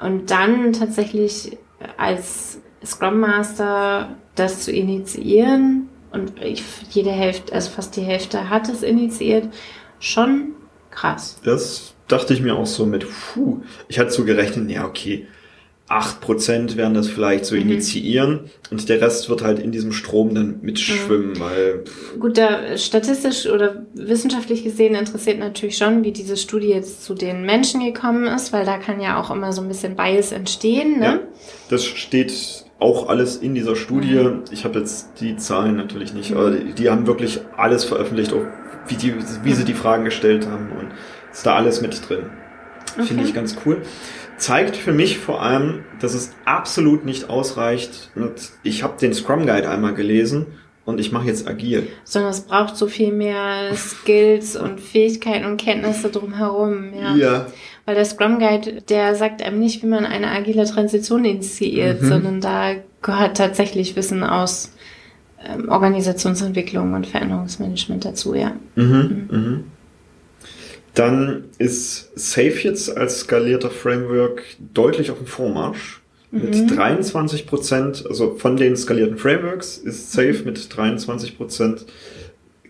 Und 0.00 0.32
dann 0.32 0.72
tatsächlich 0.72 1.56
als 1.96 2.58
Scrum 2.84 3.20
Master 3.20 4.16
das 4.34 4.62
zu 4.62 4.72
initiieren 4.72 5.89
und 6.12 6.42
ich, 6.42 6.62
jede 6.90 7.10
Hälfte, 7.10 7.52
also 7.52 7.70
fast 7.70 7.96
die 7.96 8.02
Hälfte 8.02 8.50
hat 8.50 8.68
es 8.68 8.82
initiiert, 8.82 9.48
schon 9.98 10.54
krass. 10.90 11.38
Das 11.44 11.94
dachte 12.08 12.34
ich 12.34 12.40
mir 12.40 12.56
auch 12.56 12.66
so 12.66 12.86
mit, 12.86 13.06
puh, 13.08 13.60
ich 13.88 13.98
hatte 13.98 14.10
so 14.10 14.24
gerechnet, 14.24 14.70
ja, 14.70 14.86
okay, 14.86 15.26
acht 15.90 16.20
Prozent 16.20 16.76
werden 16.76 16.94
das 16.94 17.08
vielleicht 17.08 17.44
so 17.44 17.56
mhm. 17.56 17.62
initiieren 17.62 18.50
und 18.70 18.88
der 18.88 19.00
Rest 19.00 19.28
wird 19.28 19.42
halt 19.42 19.58
in 19.58 19.72
diesem 19.72 19.92
Strom 19.92 20.34
dann 20.34 20.60
mitschwimmen, 20.62 21.30
mhm. 21.30 21.40
weil. 21.40 21.84
Gut, 22.18 22.38
da 22.38 22.78
statistisch 22.78 23.46
oder 23.46 23.84
wissenschaftlich 23.94 24.62
gesehen 24.62 24.94
interessiert 24.94 25.40
natürlich 25.40 25.76
schon, 25.76 26.04
wie 26.04 26.12
diese 26.12 26.36
Studie 26.36 26.68
jetzt 26.68 27.04
zu 27.04 27.14
den 27.14 27.44
Menschen 27.44 27.84
gekommen 27.84 28.26
ist, 28.26 28.52
weil 28.52 28.64
da 28.64 28.78
kann 28.78 29.00
ja 29.00 29.20
auch 29.20 29.32
immer 29.32 29.52
so 29.52 29.62
ein 29.62 29.68
bisschen 29.68 29.96
Bias 29.96 30.30
entstehen. 30.30 31.00
Ne? 31.00 31.04
Ja, 31.04 31.20
das 31.68 31.84
steht 31.84 32.64
auch 32.80 33.08
alles 33.08 33.36
in 33.36 33.54
dieser 33.54 33.76
Studie. 33.76 34.14
Mhm. 34.14 34.44
Ich 34.50 34.64
habe 34.64 34.78
jetzt 34.78 35.20
die 35.20 35.36
Zahlen 35.36 35.76
natürlich 35.76 36.14
nicht, 36.14 36.32
aber 36.32 36.50
die, 36.50 36.72
die, 36.72 36.90
haben 36.90 37.06
wirklich 37.06 37.40
alles 37.56 37.84
veröffentlicht, 37.84 38.32
auch 38.32 38.44
wie, 38.88 38.96
die, 38.96 39.14
wie 39.44 39.52
sie 39.52 39.64
die 39.64 39.74
Fragen 39.74 40.04
gestellt 40.04 40.48
haben 40.48 40.70
und 40.72 40.88
ist 41.30 41.46
da 41.46 41.54
alles 41.54 41.80
mit 41.82 42.08
drin. 42.08 42.30
Okay. 42.94 43.06
Finde 43.06 43.24
ich 43.24 43.34
ganz 43.34 43.56
cool. 43.64 43.82
Zeigt 44.36 44.76
für 44.76 44.92
mich 44.92 45.18
vor 45.18 45.42
allem, 45.42 45.84
dass 46.00 46.14
es 46.14 46.32
absolut 46.44 47.04
nicht 47.04 47.28
ausreicht. 47.28 48.10
Und 48.16 48.32
ich 48.62 48.82
habe 48.82 48.98
den 48.98 49.12
Scrum 49.12 49.46
Guide 49.46 49.68
einmal 49.68 49.94
gelesen 49.94 50.46
und 50.86 50.98
ich 50.98 51.12
mache 51.12 51.26
jetzt 51.26 51.46
agil. 51.46 51.86
Sondern 52.04 52.30
es 52.30 52.40
braucht 52.40 52.76
so 52.76 52.88
viel 52.88 53.12
mehr 53.12 53.74
Skills 53.76 54.56
und 54.56 54.80
Fähigkeiten 54.80 55.44
und 55.44 55.58
Kenntnisse 55.58 56.10
drumherum. 56.10 56.94
Ja. 56.94 57.14
ja. 57.14 57.46
Weil 57.86 57.94
der 57.94 58.04
Scrum 58.04 58.38
Guide, 58.38 58.82
der 58.82 59.14
sagt 59.14 59.42
einem 59.42 59.58
nicht, 59.58 59.82
wie 59.82 59.86
man 59.86 60.04
eine 60.04 60.30
agile 60.30 60.64
Transition 60.64 61.24
initiiert, 61.24 62.02
mhm. 62.02 62.08
sondern 62.08 62.40
da 62.40 62.74
gehört 63.02 63.36
tatsächlich 63.36 63.96
Wissen 63.96 64.22
aus 64.22 64.72
ähm, 65.44 65.68
Organisationsentwicklung 65.68 66.92
und 66.92 67.06
Veränderungsmanagement 67.06 68.04
dazu, 68.04 68.34
ja. 68.34 68.52
Mhm. 68.76 68.84
Mhm. 68.84 69.28
mhm. 69.30 69.64
Dann 70.94 71.44
ist 71.58 72.18
Safe 72.18 72.58
jetzt 72.62 72.96
als 72.96 73.20
skalierter 73.20 73.70
Framework 73.70 74.42
deutlich 74.74 75.10
auf 75.10 75.18
dem 75.18 75.26
Vormarsch. 75.26 76.00
Mit 76.32 76.54
mhm. 76.54 76.66
23 76.68 77.46
Prozent, 77.46 78.04
also 78.08 78.36
von 78.36 78.56
den 78.56 78.76
skalierten 78.76 79.16
Frameworks 79.16 79.78
ist 79.78 80.12
Safe 80.12 80.34
mhm. 80.34 80.44
mit 80.44 80.76
23 80.76 81.36
Prozent 81.36 81.86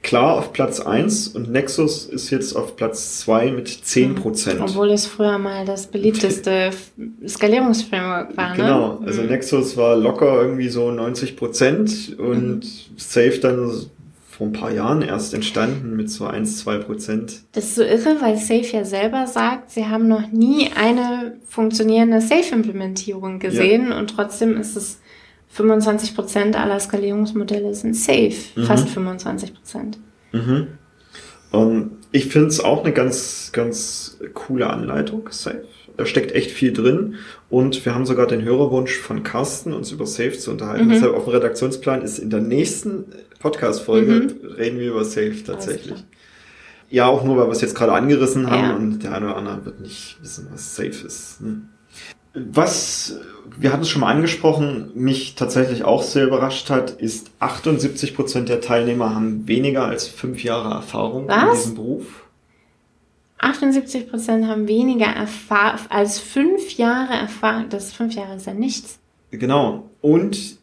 klar 0.02 0.38
auf 0.38 0.52
Platz 0.52 0.80
1 0.80 1.28
und 1.28 1.50
Nexus 1.50 2.07
ist 2.07 2.30
jetzt 2.30 2.54
auf 2.54 2.76
Platz 2.76 3.21
2 3.21 3.52
mit 3.52 3.69
10 3.69 4.14
Prozent. 4.14 4.61
Obwohl 4.61 4.90
es 4.90 5.07
früher 5.07 5.38
mal 5.38 5.64
das 5.64 5.87
beliebteste 5.87 6.71
Skalierungsframework 7.26 8.37
war, 8.37 8.50
ne? 8.50 8.57
Genau, 8.57 9.00
also 9.04 9.23
mhm. 9.23 9.28
Nexus 9.28 9.76
war 9.76 9.97
locker 9.97 10.40
irgendwie 10.40 10.69
so 10.69 10.90
90 10.90 11.37
Prozent 11.37 12.16
und 12.19 12.64
mhm. 12.64 12.97
Safe 12.97 13.38
dann 13.38 13.71
vor 14.40 14.47
ein 14.47 14.52
paar 14.52 14.73
Jahren 14.73 15.02
erst 15.02 15.35
entstanden 15.35 15.97
mit 15.97 16.09
so 16.11 16.25
1, 16.25 16.61
2 16.61 16.78
Prozent. 16.78 17.42
Das 17.52 17.64
ist 17.64 17.75
so 17.75 17.83
irre, 17.83 18.16
weil 18.21 18.38
Safe 18.38 18.66
ja 18.73 18.87
selber 18.87 19.26
sagt, 19.26 19.71
sie 19.71 19.85
haben 19.85 20.09
noch 20.09 20.33
nie 20.33 20.71
eine 20.75 21.37
funktionierende 21.47 22.23
Safe-Implementierung 22.23 23.38
gesehen 23.38 23.90
ja. 23.90 23.99
und 23.99 24.09
trotzdem 24.09 24.57
ist 24.57 24.76
es 24.76 25.00
25 25.50 26.14
Prozent 26.14 26.57
aller 26.57 26.78
Skalierungsmodelle 26.78 27.75
sind 27.75 27.97
safe, 27.97 28.35
mhm. 28.54 28.64
fast 28.64 28.88
25 28.88 29.54
Prozent. 29.54 29.99
Mhm. 30.33 30.69
Und 31.50 31.99
ich 32.12 32.26
finde 32.26 32.49
es 32.49 32.61
auch 32.61 32.85
eine 32.85 32.92
ganz, 32.92 33.50
ganz 33.52 34.19
coole 34.35 34.69
Anleitung, 34.71 35.28
Safe. 35.30 35.64
Da 35.97 36.07
steckt 36.07 36.33
echt 36.33 36.50
viel 36.52 36.73
drin. 36.73 37.16
Und 37.50 37.85
wir 37.85 37.95
haben 37.95 38.07
sogar 38.07 38.26
den 38.26 38.42
Hörerwunsch 38.42 38.97
von 38.97 39.23
Carsten, 39.23 39.73
uns 39.73 39.90
über 39.90 40.07
Safe 40.07 40.33
zu 40.33 40.52
unterhalten. 40.52 40.87
Mhm. 40.87 40.90
Deshalb 40.90 41.14
auf 41.14 41.25
dem 41.25 41.33
Redaktionsplan 41.35 42.02
ist 42.02 42.19
in 42.19 42.30
der 42.30 42.40
nächsten 42.40 43.07
Podcast-Folge 43.40 44.12
mhm. 44.12 44.52
reden 44.52 44.78
wir 44.78 44.90
über 44.90 45.04
Safe 45.04 45.35
tatsächlich. 45.45 46.04
Ja, 46.88 47.07
auch 47.07 47.25
nur, 47.25 47.37
weil 47.37 47.47
wir 47.47 47.52
es 47.52 47.61
jetzt 47.61 47.75
gerade 47.75 47.92
angerissen 47.92 48.50
haben 48.50 48.62
ja. 48.62 48.75
und 48.75 49.00
der 49.00 49.14
eine 49.14 49.26
oder 49.26 49.37
andere 49.37 49.64
wird 49.64 49.80
nicht 49.80 50.19
wissen, 50.23 50.49
was 50.50 50.75
Safe 50.75 50.88
ist. 50.88 51.38
Hm. 51.40 51.69
Was, 52.35 53.17
wir 53.59 53.73
hatten 53.73 53.83
es 53.83 53.89
schon 53.89 54.01
mal 54.01 54.13
angesprochen, 54.15 54.93
mich 54.95 55.35
tatsächlich 55.35 55.85
auch 55.85 56.03
sehr 56.03 56.27
überrascht 56.27 56.71
hat, 56.71 56.91
ist 56.91 57.31
78 57.41 58.15
Prozent 58.15 58.49
der 58.49 58.61
Teilnehmer 58.61 59.15
haben 59.15 59.49
weniger 59.49 59.85
als 59.85 60.07
fünf 60.07 60.45
Jahre 60.45 60.73
Erfahrung 60.75 61.29
Was? 61.29 61.43
in 61.43 61.51
diesem 61.51 61.75
Beruf. 61.75 62.25
78 63.39 64.11
Prozent 64.11 64.47
haben 64.47 64.69
weniger 64.69 65.07
Erfahrung 65.07 65.81
als 65.89 66.19
fünf 66.19 66.77
Jahre 66.77 67.15
Erfahrung. 67.15 67.69
Das 67.71 67.93
fünf 67.93 68.15
Jahre 68.15 68.37
ist 68.37 68.47
ja 68.47 68.55
nichts. 68.55 68.99
Genau. 69.31 69.89
Und, 70.01 70.59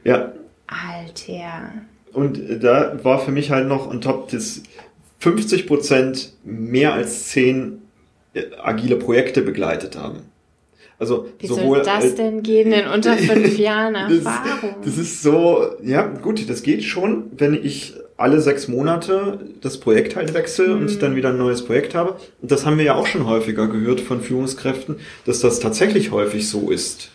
Ja. 0.04 0.34
Alter. 0.68 1.72
Und 2.14 2.42
da 2.62 3.00
war 3.04 3.20
für 3.20 3.32
mich 3.32 3.50
halt 3.52 3.68
noch 3.68 3.90
on 3.90 4.02
top 4.02 4.30
das 4.32 4.64
50 5.20 5.66
Prozent 5.66 6.34
mehr 6.44 6.94
als 6.94 7.30
zehn 7.30 7.84
äh, 8.34 8.44
agile 8.62 8.98
Projekte 8.98 9.42
begleitet 9.42 9.98
haben. 9.98 10.29
Also 11.00 11.28
Wie 11.40 11.48
sowohl 11.48 11.78
soll 11.78 11.86
das 11.86 12.16
denn 12.16 12.44
gehen 12.44 12.72
in 12.74 12.88
unter 12.88 13.16
fünf 13.18 13.58
Jahren 13.58 13.96
Erfahrung? 13.96 14.76
Das, 14.84 14.96
das, 14.96 14.98
ist 14.98 15.24
so, 15.24 15.64
ja 15.84 16.04
gut, 16.06 16.50
das 16.50 16.62
geht 16.62 16.84
schon, 16.84 17.32
wenn 17.38 17.54
ich 17.54 17.94
alle 18.18 18.42
sechs 18.42 18.68
Monate 18.68 19.40
das 19.62 19.80
Projekt 19.80 20.18
halt 20.18 20.34
wechsle 20.34 20.68
Mhm. 20.76 20.82
und 20.82 21.02
dann 21.02 21.16
wieder 21.16 21.30
ein 21.30 21.38
neues 21.38 21.64
Projekt 21.64 21.96
habe. 21.96 22.18
Und 22.42 22.52
das 22.52 22.66
haben 22.66 22.78
wir 22.78 22.84
ja 22.84 22.96
auch 22.96 23.08
schon 23.08 23.26
häufiger 23.26 23.68
gehört 23.68 24.02
von 24.02 24.20
Führungskräften, 24.22 24.98
dass 25.26 25.40
das 25.40 25.62
tatsächlich 25.62 26.12
häufig 26.12 26.50
so 26.50 26.70
ist. 26.70 27.12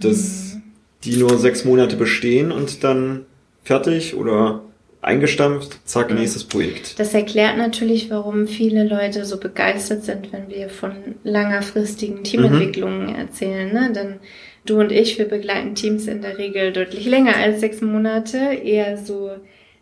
Dass 0.00 0.54
Mhm. 0.54 0.62
die 1.04 1.16
nur 1.16 1.38
sechs 1.38 1.64
Monate 1.64 1.94
bestehen 1.94 2.50
und 2.50 2.82
dann 2.82 3.24
fertig 3.62 4.16
oder 4.16 4.62
eingestampft, 5.06 5.78
zack, 5.84 6.10
Mhm. 6.10 6.16
nächstes 6.18 6.44
Projekt. 6.44 6.98
Das 6.98 7.14
erklärt 7.14 7.56
natürlich, 7.56 8.10
warum 8.10 8.48
viele 8.48 8.84
Leute 8.84 9.24
so 9.24 9.38
begeistert 9.38 10.04
sind, 10.04 10.32
wenn 10.32 10.48
wir 10.48 10.68
von 10.68 10.92
langerfristigen 11.24 12.24
Teamentwicklungen 12.24 13.14
erzählen. 13.14 13.72
Ne? 13.72 13.92
Denn 13.94 14.16
du 14.64 14.80
und 14.80 14.90
ich, 14.90 15.16
wir 15.18 15.26
begleiten 15.28 15.74
Teams 15.76 16.06
in 16.08 16.22
der 16.22 16.38
Regel 16.38 16.72
deutlich 16.72 17.06
länger 17.06 17.36
als 17.36 17.60
sechs 17.60 17.80
Monate, 17.80 18.36
eher 18.38 18.96
so 18.98 19.30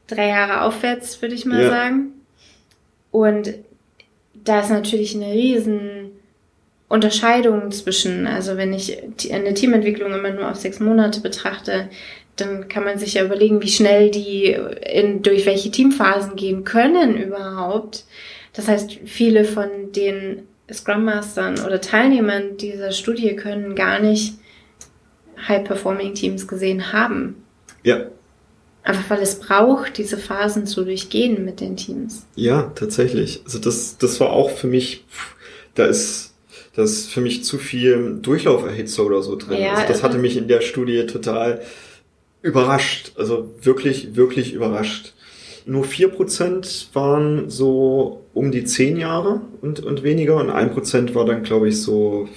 drei 0.07 0.29
Jahre 0.29 0.61
aufwärts, 0.63 1.23
würde 1.23 1.35
ich 1.35 1.47
mal 1.47 1.63
Ja. 1.63 1.71
sagen. 1.71 2.13
Und 3.11 3.55
da 4.35 4.61
ist 4.61 4.71
natürlich 4.71 5.15
eine 5.15 5.33
riesen 5.33 6.11
Unterscheidung 6.89 7.71
zwischen, 7.73 8.27
also 8.27 8.59
wenn 8.59 8.75
ich 8.75 8.99
eine 9.33 9.55
Teamentwicklung 9.55 10.13
immer 10.13 10.31
nur 10.31 10.51
auf 10.51 10.57
sechs 10.57 10.81
Monate 10.81 11.21
betrachte, 11.21 11.89
dann 12.37 12.69
kann 12.69 12.85
man 12.85 12.99
sich 12.99 13.15
ja 13.15 13.25
überlegen, 13.25 13.63
wie 13.63 13.69
schnell 13.69 14.11
die 14.11 14.47
in, 14.47 15.23
durch 15.23 15.47
welche 15.47 15.71
Teamphasen 15.71 16.37
gehen 16.37 16.65
können 16.65 17.17
überhaupt. 17.17 18.05
Das 18.53 18.69
heißt, 18.69 18.99
viele 19.05 19.45
von 19.45 19.93
den 19.93 20.43
Scrum 20.73 21.05
Mastern 21.05 21.61
oder 21.61 21.81
Teilnehmern 21.81 22.57
dieser 22.57 22.93
Studie 22.93 23.37
können 23.37 23.75
gar 23.75 24.01
nicht 24.01 24.35
High-Performing 25.47 26.15
Teams 26.15 26.49
gesehen 26.49 26.93
haben. 26.93 27.45
Ja, 27.83 28.07
Einfach 28.85 29.09
weil 29.09 29.23
es 29.23 29.37
braucht, 29.41 29.97
diese 29.97 30.19
Phasen 30.19 30.67
zu 30.67 30.85
durchgehen 30.85 31.43
mit 31.43 31.61
den 31.61 31.75
Teams. 31.77 32.27
ja, 32.37 32.71
tatsächlich. 32.75 33.41
Also 33.47 33.59
das, 33.59 33.97
das 33.97 34.21
war 34.21 34.31
auch 34.31 34.51
für 34.51 34.67
mich, 34.67 35.07
da 35.75 35.87
ist, 35.87 36.35
da 36.77 36.83
ist 36.83 37.11
für 37.11 37.23
mich 37.23 37.45
zu 37.45 37.57
viel 37.57 38.19
Durchlauferhitzer 38.21 39.07
oder 39.07 39.23
so 39.23 39.37
drin. 39.37 39.63
Ja, 39.63 39.73
also 39.73 39.89
das 39.89 40.03
hatte 40.03 40.19
mich 40.19 40.37
in 40.37 40.49
der 40.49 40.61
Studie 40.61 41.07
total 41.07 41.63
überrascht. 42.45 43.13
Also 43.17 43.51
wirklich, 43.63 44.15
wirklich 44.17 44.53
überrascht. 44.53 45.15
Nur 45.67 45.85
vier 45.85 46.09
Prozent 46.09 46.91
waren 46.93 47.49
so 47.49 48.25
um 48.35 48.53
die 48.53 48.65
zehn 48.65 48.97
Jahre 48.99 49.41
und, 49.63 49.81
und 49.81 50.03
weniger 50.03 50.37
und 50.37 50.51
ein 50.51 50.71
Prozent 50.73 51.15
war 51.15 51.25
dann, 51.25 51.43
glaube 51.43 51.69
ich, 51.69 51.81
so 51.81 52.29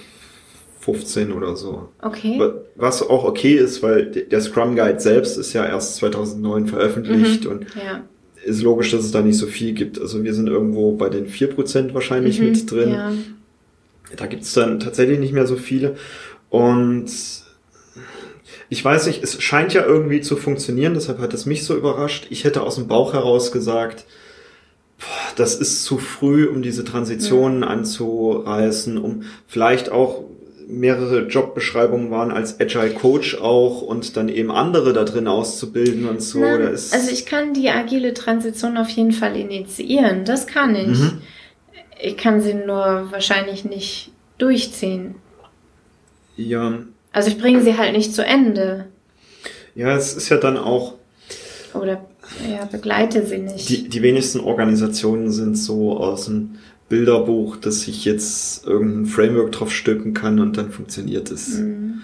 15 0.80 1.34
oder 1.34 1.58
so. 1.58 1.90
Okay. 2.02 2.40
Was 2.76 3.02
auch 3.02 3.26
okay 3.26 3.56
ist, 3.56 3.84
weil 3.84 4.06
der 4.06 4.40
Scrum 4.40 4.76
Guide 4.78 5.02
selbst 5.02 5.38
ist 5.38 5.52
ja 5.52 5.66
erst 5.66 5.98
2009 5.98 6.68
veröffentlicht 6.68 7.44
Mhm. 7.44 7.52
und 7.52 7.66
Ja. 7.76 8.04
ist 8.46 8.62
logisch, 8.62 8.92
dass 8.92 9.04
es 9.04 9.12
da 9.12 9.22
nicht 9.22 9.38
so 9.38 9.48
viel 9.48 9.74
gibt. 9.74 10.00
Also 10.00 10.24
wir 10.24 10.34
sind 10.34 10.48
irgendwo 10.48 10.94
bei 10.94 11.10
den 11.10 11.28
4% 11.28 11.94
wahrscheinlich 11.94 12.40
Mhm, 12.40 12.46
mit 12.46 12.72
drin. 12.72 12.92
Ja. 12.92 13.12
Da 14.16 14.28
gibt's 14.28 14.54
dann 14.54 14.80
tatsächlich 14.80 15.20
nicht 15.20 15.34
mehr 15.34 15.48
so 15.48 15.58
viele. 15.58 15.98
Und 16.50 17.08
ich 18.70 18.84
weiß 18.84 19.08
nicht, 19.08 19.24
es 19.24 19.42
scheint 19.42 19.74
ja 19.74 19.86
irgendwie 19.86 20.22
zu 20.22 20.36
funktionieren, 20.36 20.94
deshalb 20.94 21.20
hat 21.20 21.34
es 21.34 21.46
mich 21.46 21.64
so 21.64 21.76
überrascht. 21.76 22.28
Ich 22.30 22.44
hätte 22.44 22.64
aus 22.64 22.76
dem 22.76 22.88
Bauch 22.88 23.14
heraus 23.14 23.52
gesagt, 23.52 24.06
boah, 25.00 25.34
das 25.36 25.56
ist 25.56 25.84
zu 25.84 25.98
früh, 25.98 26.48
um 26.48 26.62
diese 26.62 26.84
Transitionen 26.84 27.64
anzureißen, 27.64 28.98
um 28.98 29.24
vielleicht 29.48 29.90
auch 29.90 30.24
mehrere 30.68 31.28
Jobbeschreibungen 31.28 32.12
waren 32.12 32.32
als 32.32 32.60
Agile 32.60 32.90
Coach 32.90 33.36
auch 33.40 33.82
und 33.82 34.18
dann 34.18 34.28
eben 34.28 34.52
andere 34.52 34.92
da 34.92 35.06
drin 35.06 35.28
auszubilden 35.28 36.10
und 36.10 36.22
so. 36.22 36.44
Ist, 36.44 36.94
also 36.94 37.10
ich 37.10 37.26
kann 37.26 37.54
die 37.54 37.70
agile 37.70 38.14
Transition 38.14 38.76
auf 38.76 38.90
jeden 38.90 39.14
Fall 39.14 39.38
initiieren. 39.38 40.26
Das 40.26 40.46
kann 40.46 40.76
ich. 40.76 40.88
Mhm. 40.88 41.22
Ich 42.02 42.18
kann 42.18 42.42
sie 42.42 42.54
nur 42.54 43.08
wahrscheinlich 43.12 43.64
nicht 43.64 44.12
durchziehen. 44.38 45.16
ja, 46.36 46.80
Also 47.18 47.30
ich 47.30 47.40
bringe 47.40 47.64
sie 47.64 47.76
halt 47.76 47.94
nicht 47.94 48.14
zu 48.14 48.24
Ende. 48.24 48.86
ja, 49.74 49.96
es 49.98 50.14
ist 50.14 50.30
ja 50.30 50.38
dann 50.38 50.56
auch, 50.56 50.94
Oder 51.74 52.06
ja, 52.48 52.66
begleite 52.66 53.26
sie 53.26 53.40
nicht. 53.40 53.68
Die, 53.70 53.90
die 53.90 54.04
wenigsten 54.04 54.40
Organisationen 54.40 55.32
sind 55.32 55.58
so 55.58 55.98
aus 55.98 56.26
dem 56.26 56.60
Bilderbuch, 56.90 57.56
dass 57.56 57.88
ich 57.88 58.06
jetzt 58.06 58.68
irgendein 58.68 59.08
Framework 59.08 59.52
drauf 59.52 59.74
stülpen 59.74 60.14
kann 60.14 60.38
und 60.40 60.58
dann 60.58 60.70
funktioniert 60.70 61.32
es. 61.32 61.58
Mhm. 61.58 62.02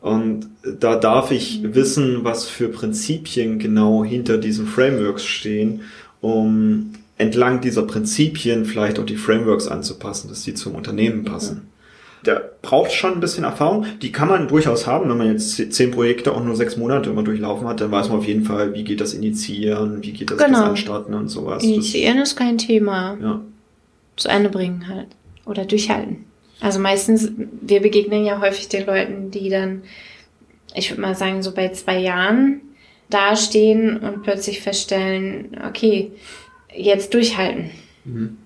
Und 0.00 0.46
da 0.80 0.96
darf 0.96 1.30
ich 1.30 1.60
wissen, 1.74 2.24
was 2.24 2.46
für 2.46 2.70
Prinzipien 2.70 3.58
genau 3.58 4.02
hinter 4.02 4.38
diesen 4.38 4.66
Frameworks 4.66 5.26
stehen, 5.26 5.82
um 6.22 6.94
entlang 7.18 7.60
dieser 7.60 7.82
Prinzipien 7.82 8.64
vielleicht 8.64 8.98
auch 8.98 9.04
die 9.04 9.18
Frameworks 9.18 9.68
anzupassen, 9.68 10.30
dass 10.30 10.42
die 10.42 10.54
zum 10.54 10.74
Unternehmen 10.74 11.26
passen. 11.26 11.68
Der 12.26 12.52
braucht 12.62 12.92
schon 12.92 13.12
ein 13.14 13.20
bisschen 13.20 13.44
Erfahrung. 13.44 13.84
Die 14.00 14.10
kann 14.12 14.28
man 14.28 14.48
durchaus 14.48 14.86
haben, 14.86 15.10
wenn 15.10 15.18
man 15.18 15.30
jetzt 15.32 15.56
ze- 15.56 15.68
zehn 15.68 15.90
Projekte 15.90 16.32
auch 16.32 16.42
nur 16.42 16.56
sechs 16.56 16.76
Monate 16.76 17.10
immer 17.10 17.22
durchlaufen 17.22 17.66
hat, 17.68 17.80
dann 17.80 17.90
weiß 17.90 18.08
man 18.08 18.18
auf 18.18 18.26
jeden 18.26 18.44
Fall, 18.44 18.72
wie 18.74 18.82
geht 18.84 19.00
das 19.00 19.12
Initiieren, 19.14 20.02
wie 20.02 20.12
geht 20.12 20.30
das, 20.30 20.38
das 20.38 20.46
Genau. 20.46 20.64
Anstarten 20.64 21.14
und 21.14 21.28
sowas. 21.28 21.62
Initiieren 21.62 22.18
ist 22.18 22.36
kein 22.36 22.56
Thema. 22.58 23.14
Das, 23.16 23.22
ja. 23.22 23.40
Zu 24.16 24.28
Ende 24.28 24.48
bringen 24.48 24.88
halt. 24.88 25.08
Oder 25.44 25.64
durchhalten. 25.66 26.24
Also 26.60 26.78
meistens, 26.78 27.30
wir 27.60 27.80
begegnen 27.82 28.24
ja 28.24 28.40
häufig 28.40 28.68
den 28.68 28.86
Leuten, 28.86 29.30
die 29.30 29.50
dann, 29.50 29.82
ich 30.74 30.90
würde 30.90 31.02
mal 31.02 31.14
sagen, 31.14 31.42
so 31.42 31.52
bei 31.52 31.68
zwei 31.72 31.98
Jahren 31.98 32.60
dastehen 33.10 33.98
und 33.98 34.22
plötzlich 34.22 34.60
feststellen, 34.62 35.56
okay, 35.68 36.12
jetzt 36.74 37.12
durchhalten. 37.12 37.70
Mhm. 38.04 38.36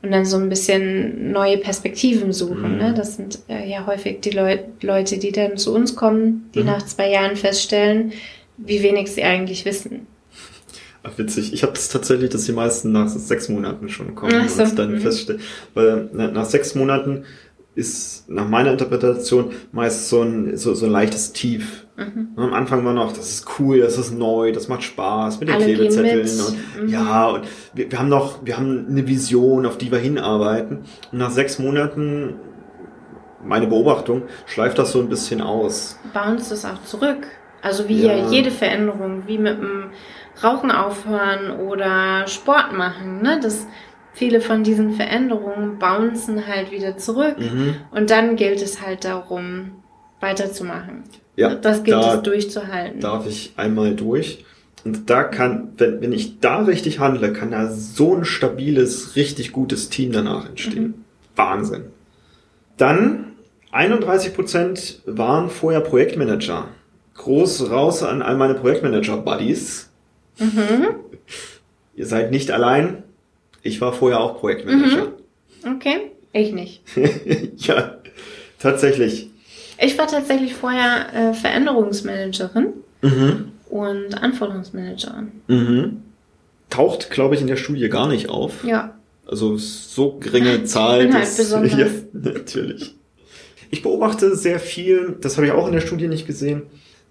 Und 0.00 0.12
dann 0.12 0.24
so 0.24 0.36
ein 0.36 0.48
bisschen 0.48 1.32
neue 1.32 1.58
Perspektiven 1.58 2.32
suchen. 2.32 2.72
Mhm. 2.72 2.78
Ne? 2.78 2.94
Das 2.96 3.16
sind 3.16 3.40
äh, 3.48 3.68
ja 3.68 3.84
häufig 3.86 4.20
die 4.20 4.30
Leu 4.30 4.58
Leute, 4.80 5.18
die 5.18 5.32
dann 5.32 5.56
zu 5.56 5.74
uns 5.74 5.96
kommen, 5.96 6.48
die 6.54 6.60
Mhm. 6.60 6.66
nach 6.66 6.86
zwei 6.86 7.10
Jahren 7.10 7.34
feststellen, 7.36 8.12
wie 8.58 8.82
wenig 8.82 9.10
sie 9.10 9.24
eigentlich 9.24 9.64
wissen. 9.64 10.06
Ach, 11.02 11.16
witzig. 11.16 11.52
Ich 11.52 11.62
habe 11.62 11.72
das 11.72 11.88
tatsächlich, 11.88 12.30
dass 12.30 12.44
die 12.44 12.52
meisten 12.52 12.92
nach 12.92 13.08
sechs 13.08 13.48
Monaten 13.48 13.88
schon 13.88 14.14
kommen 14.14 14.48
so, 14.48 14.62
und 14.62 14.78
dann 14.78 14.92
mhm. 14.94 15.00
feststellen. 15.00 15.40
Weil 15.74 16.08
na- 16.12 16.30
nach 16.30 16.44
sechs 16.44 16.74
Monaten 16.74 17.24
ist 17.78 18.28
nach 18.28 18.48
meiner 18.48 18.72
Interpretation 18.72 19.52
meist 19.70 20.08
so 20.08 20.22
ein, 20.22 20.56
so, 20.56 20.74
so 20.74 20.86
ein 20.86 20.92
leichtes 20.92 21.32
Tief. 21.32 21.86
Mhm. 21.96 22.30
Am 22.36 22.52
Anfang 22.52 22.84
war 22.84 22.92
noch, 22.92 23.12
das 23.12 23.30
ist 23.30 23.46
cool, 23.58 23.78
das 23.78 23.96
ist 23.96 24.12
neu, 24.12 24.50
das 24.50 24.66
macht 24.68 24.82
Spaß 24.82 25.38
mit 25.38 25.48
den 25.48 25.54
Alle 25.56 25.64
Klebezetteln 25.64 26.40
und 26.40 26.82
Mhm. 26.82 26.88
ja, 26.88 27.26
und 27.28 27.44
wir, 27.74 27.90
wir 27.90 27.98
haben 27.98 28.08
noch, 28.08 28.44
wir 28.44 28.56
haben 28.56 28.86
eine 28.88 29.06
Vision, 29.06 29.64
auf 29.64 29.78
die 29.78 29.92
wir 29.92 29.98
hinarbeiten. 29.98 30.78
Und 31.12 31.18
nach 31.18 31.30
sechs 31.30 31.60
Monaten, 31.60 32.34
meine 33.44 33.68
Beobachtung, 33.68 34.22
schleift 34.46 34.78
das 34.78 34.90
so 34.90 35.00
ein 35.00 35.08
bisschen 35.08 35.40
aus. 35.40 35.98
bounce 36.12 36.52
es 36.52 36.64
auch 36.64 36.82
zurück. 36.84 37.28
Also 37.62 37.88
wie 37.88 38.02
ja. 38.02 38.28
jede 38.28 38.50
Veränderung, 38.50 39.24
wie 39.26 39.38
mit 39.38 39.58
dem 39.58 39.90
Rauchen 40.42 40.70
aufhören 40.70 41.58
oder 41.60 42.26
Sport 42.26 42.72
machen, 42.72 43.22
ne? 43.22 43.40
Das 43.42 43.66
viele 44.14 44.40
von 44.40 44.64
diesen 44.64 44.92
Veränderungen 44.94 45.78
bouncen 45.78 46.46
halt 46.46 46.70
wieder 46.72 46.96
zurück 46.96 47.36
Mhm. 47.38 47.74
und 47.90 48.10
dann 48.10 48.36
gilt 48.36 48.60
es 48.62 48.82
halt 48.82 49.04
darum, 49.04 49.72
weiterzumachen. 50.20 51.04
Ja, 51.36 51.54
das 51.54 51.84
gilt 51.84 51.96
da 51.96 52.14
es 52.16 52.22
durchzuhalten. 52.22 53.00
darf 53.00 53.26
ich 53.26 53.52
einmal 53.56 53.94
durch. 53.94 54.44
Und 54.84 55.08
da 55.10 55.22
kann, 55.24 55.72
wenn, 55.76 56.00
wenn 56.00 56.12
ich 56.12 56.40
da 56.40 56.58
richtig 56.62 56.98
handle, 56.98 57.32
kann 57.32 57.50
da 57.50 57.70
so 57.70 58.14
ein 58.14 58.24
stabiles, 58.24 59.14
richtig 59.16 59.52
gutes 59.52 59.88
Team 59.90 60.12
danach 60.12 60.48
entstehen. 60.48 60.84
Mhm. 60.84 60.94
Wahnsinn. 61.36 61.84
Dann 62.76 63.32
31 63.70 64.34
Prozent 64.34 65.02
waren 65.06 65.50
vorher 65.50 65.80
Projektmanager. 65.80 66.68
Groß 67.14 67.70
raus 67.70 68.02
an 68.02 68.22
all 68.22 68.36
meine 68.36 68.54
Projektmanager-Buddies. 68.54 69.90
Mhm. 70.38 70.86
Ihr 71.96 72.06
seid 72.06 72.30
nicht 72.30 72.50
allein. 72.50 73.02
Ich 73.68 73.80
war 73.80 73.92
vorher 73.92 74.20
auch 74.20 74.38
Projektmanager. 74.40 75.12
Okay, 75.76 76.10
ich 76.32 76.52
nicht. 76.52 76.82
ja, 77.58 77.98
tatsächlich. 78.58 79.28
Ich 79.80 79.96
war 79.98 80.06
tatsächlich 80.06 80.54
vorher 80.54 81.06
äh, 81.14 81.34
Veränderungsmanagerin 81.34 82.68
Mhm. 83.02 83.52
und 83.70 84.14
Anforderungsmanagerin. 84.20 85.30
Mhm. 85.46 86.02
Taucht, 86.70 87.10
glaube 87.10 87.34
ich, 87.34 87.40
in 87.40 87.46
der 87.46 87.56
Studie 87.56 87.88
gar 87.88 88.08
nicht 88.08 88.28
auf. 88.28 88.64
Ja, 88.64 88.94
Also 89.26 89.56
so 89.56 90.18
geringe 90.18 90.64
Zahl. 90.64 91.04
bin 91.04 91.14
halt 91.14 91.28
besonders. 91.36 91.76
Ja, 91.78 91.86
natürlich. 92.12 92.94
Ich 93.70 93.82
beobachte 93.82 94.34
sehr 94.34 94.58
viel, 94.60 95.16
das 95.20 95.36
habe 95.36 95.46
ich 95.46 95.52
auch 95.52 95.66
in 95.66 95.74
der 95.74 95.80
Studie 95.82 96.08
nicht 96.08 96.26
gesehen, 96.26 96.62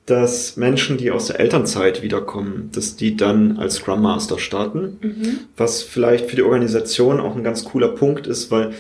dass 0.08 0.56
Menschen, 0.56 0.98
die 0.98 1.12
aus 1.12 1.28
der 1.28 1.40
Elternzeit 1.40 2.02
wiederkommen, 2.02 2.70
dass 2.74 2.96
die 2.96 3.18
dann 3.18 3.58
als 3.58 3.76
Scrum 3.76 4.02
Master 4.02 4.40
starten, 4.40 4.98
mhm. 5.02 5.40
was 5.58 5.84
vielleicht 5.84 6.30
für 6.30 6.38
die 6.38 6.44
Organisation 6.44 7.20
auch 7.20 7.36
ein 7.36 7.44
ganz 7.44 7.66
cooler 7.66 7.90
Punkt 7.90 8.26
ist, 8.26 8.50
weil 8.50 8.74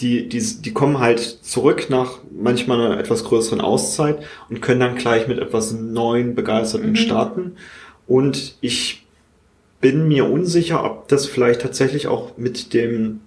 die, 0.00 0.28
die, 0.28 0.42
die 0.60 0.72
kommen 0.74 1.00
halt 1.00 1.20
zurück 1.20 1.86
nach 1.88 2.18
manchmal 2.30 2.78
einer 2.84 3.00
etwas 3.00 3.24
größeren 3.24 3.62
Auszeit 3.62 4.18
und 4.50 4.60
können 4.60 4.80
dann 4.80 4.96
gleich 4.96 5.26
mit 5.28 5.38
etwas 5.38 5.72
neuen, 5.72 6.34
begeisterten 6.34 6.90
Mhm. 6.90 6.96
starten. 6.96 7.52
Und 8.06 8.56
ich 8.60 9.06
bin 9.80 10.08
mir 10.08 10.30
unsicher, 10.30 10.84
ob 10.84 11.08
das 11.08 11.24
vielleicht 11.24 11.62
tatsächlich 11.62 12.06
auch 12.06 12.36
mit 12.36 12.74
dem 12.74 13.20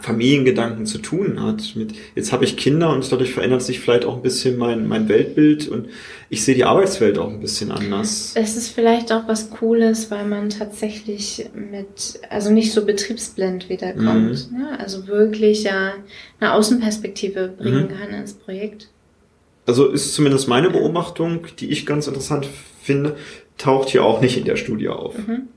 Familiengedanken 0.00 0.84
zu 0.84 0.98
tun 0.98 1.42
hat. 1.42 1.74
Mit 1.74 1.94
jetzt 2.14 2.30
habe 2.30 2.44
ich 2.44 2.58
Kinder 2.58 2.90
und 2.90 3.10
dadurch 3.10 3.32
verändert 3.32 3.62
sich 3.62 3.80
vielleicht 3.80 4.04
auch 4.04 4.16
ein 4.16 4.22
bisschen 4.22 4.58
mein, 4.58 4.86
mein 4.86 5.08
Weltbild 5.08 5.66
und 5.68 5.88
ich 6.28 6.44
sehe 6.44 6.54
die 6.54 6.64
Arbeitswelt 6.64 7.16
auch 7.16 7.30
ein 7.30 7.40
bisschen 7.40 7.72
anders. 7.72 8.32
Es 8.34 8.56
ist 8.56 8.68
vielleicht 8.68 9.12
auch 9.12 9.26
was 9.26 9.48
Cooles, 9.48 10.10
weil 10.10 10.26
man 10.26 10.50
tatsächlich 10.50 11.48
mit, 11.54 12.20
also 12.28 12.50
nicht 12.50 12.72
so 12.72 12.84
betriebsblind 12.84 13.70
wiederkommt. 13.70 14.50
Mhm. 14.50 14.58
Ne? 14.58 14.78
Also 14.78 15.06
wirklich 15.06 15.62
ja 15.62 15.94
eine 16.38 16.52
Außenperspektive 16.52 17.48
bringen 17.48 17.84
mhm. 17.84 17.98
kann 17.98 18.10
ins 18.10 18.34
Projekt. 18.34 18.88
Also 19.64 19.86
ist 19.88 20.14
zumindest 20.14 20.48
meine 20.48 20.68
Beobachtung, 20.68 21.46
die 21.58 21.70
ich 21.70 21.86
ganz 21.86 22.06
interessant 22.06 22.46
finde, 22.82 23.16
taucht 23.56 23.88
hier 23.88 24.04
auch 24.04 24.20
nicht 24.20 24.36
in 24.36 24.44
der 24.44 24.56
Studie 24.56 24.88
auf. 24.88 25.16
Mhm. 25.16 25.48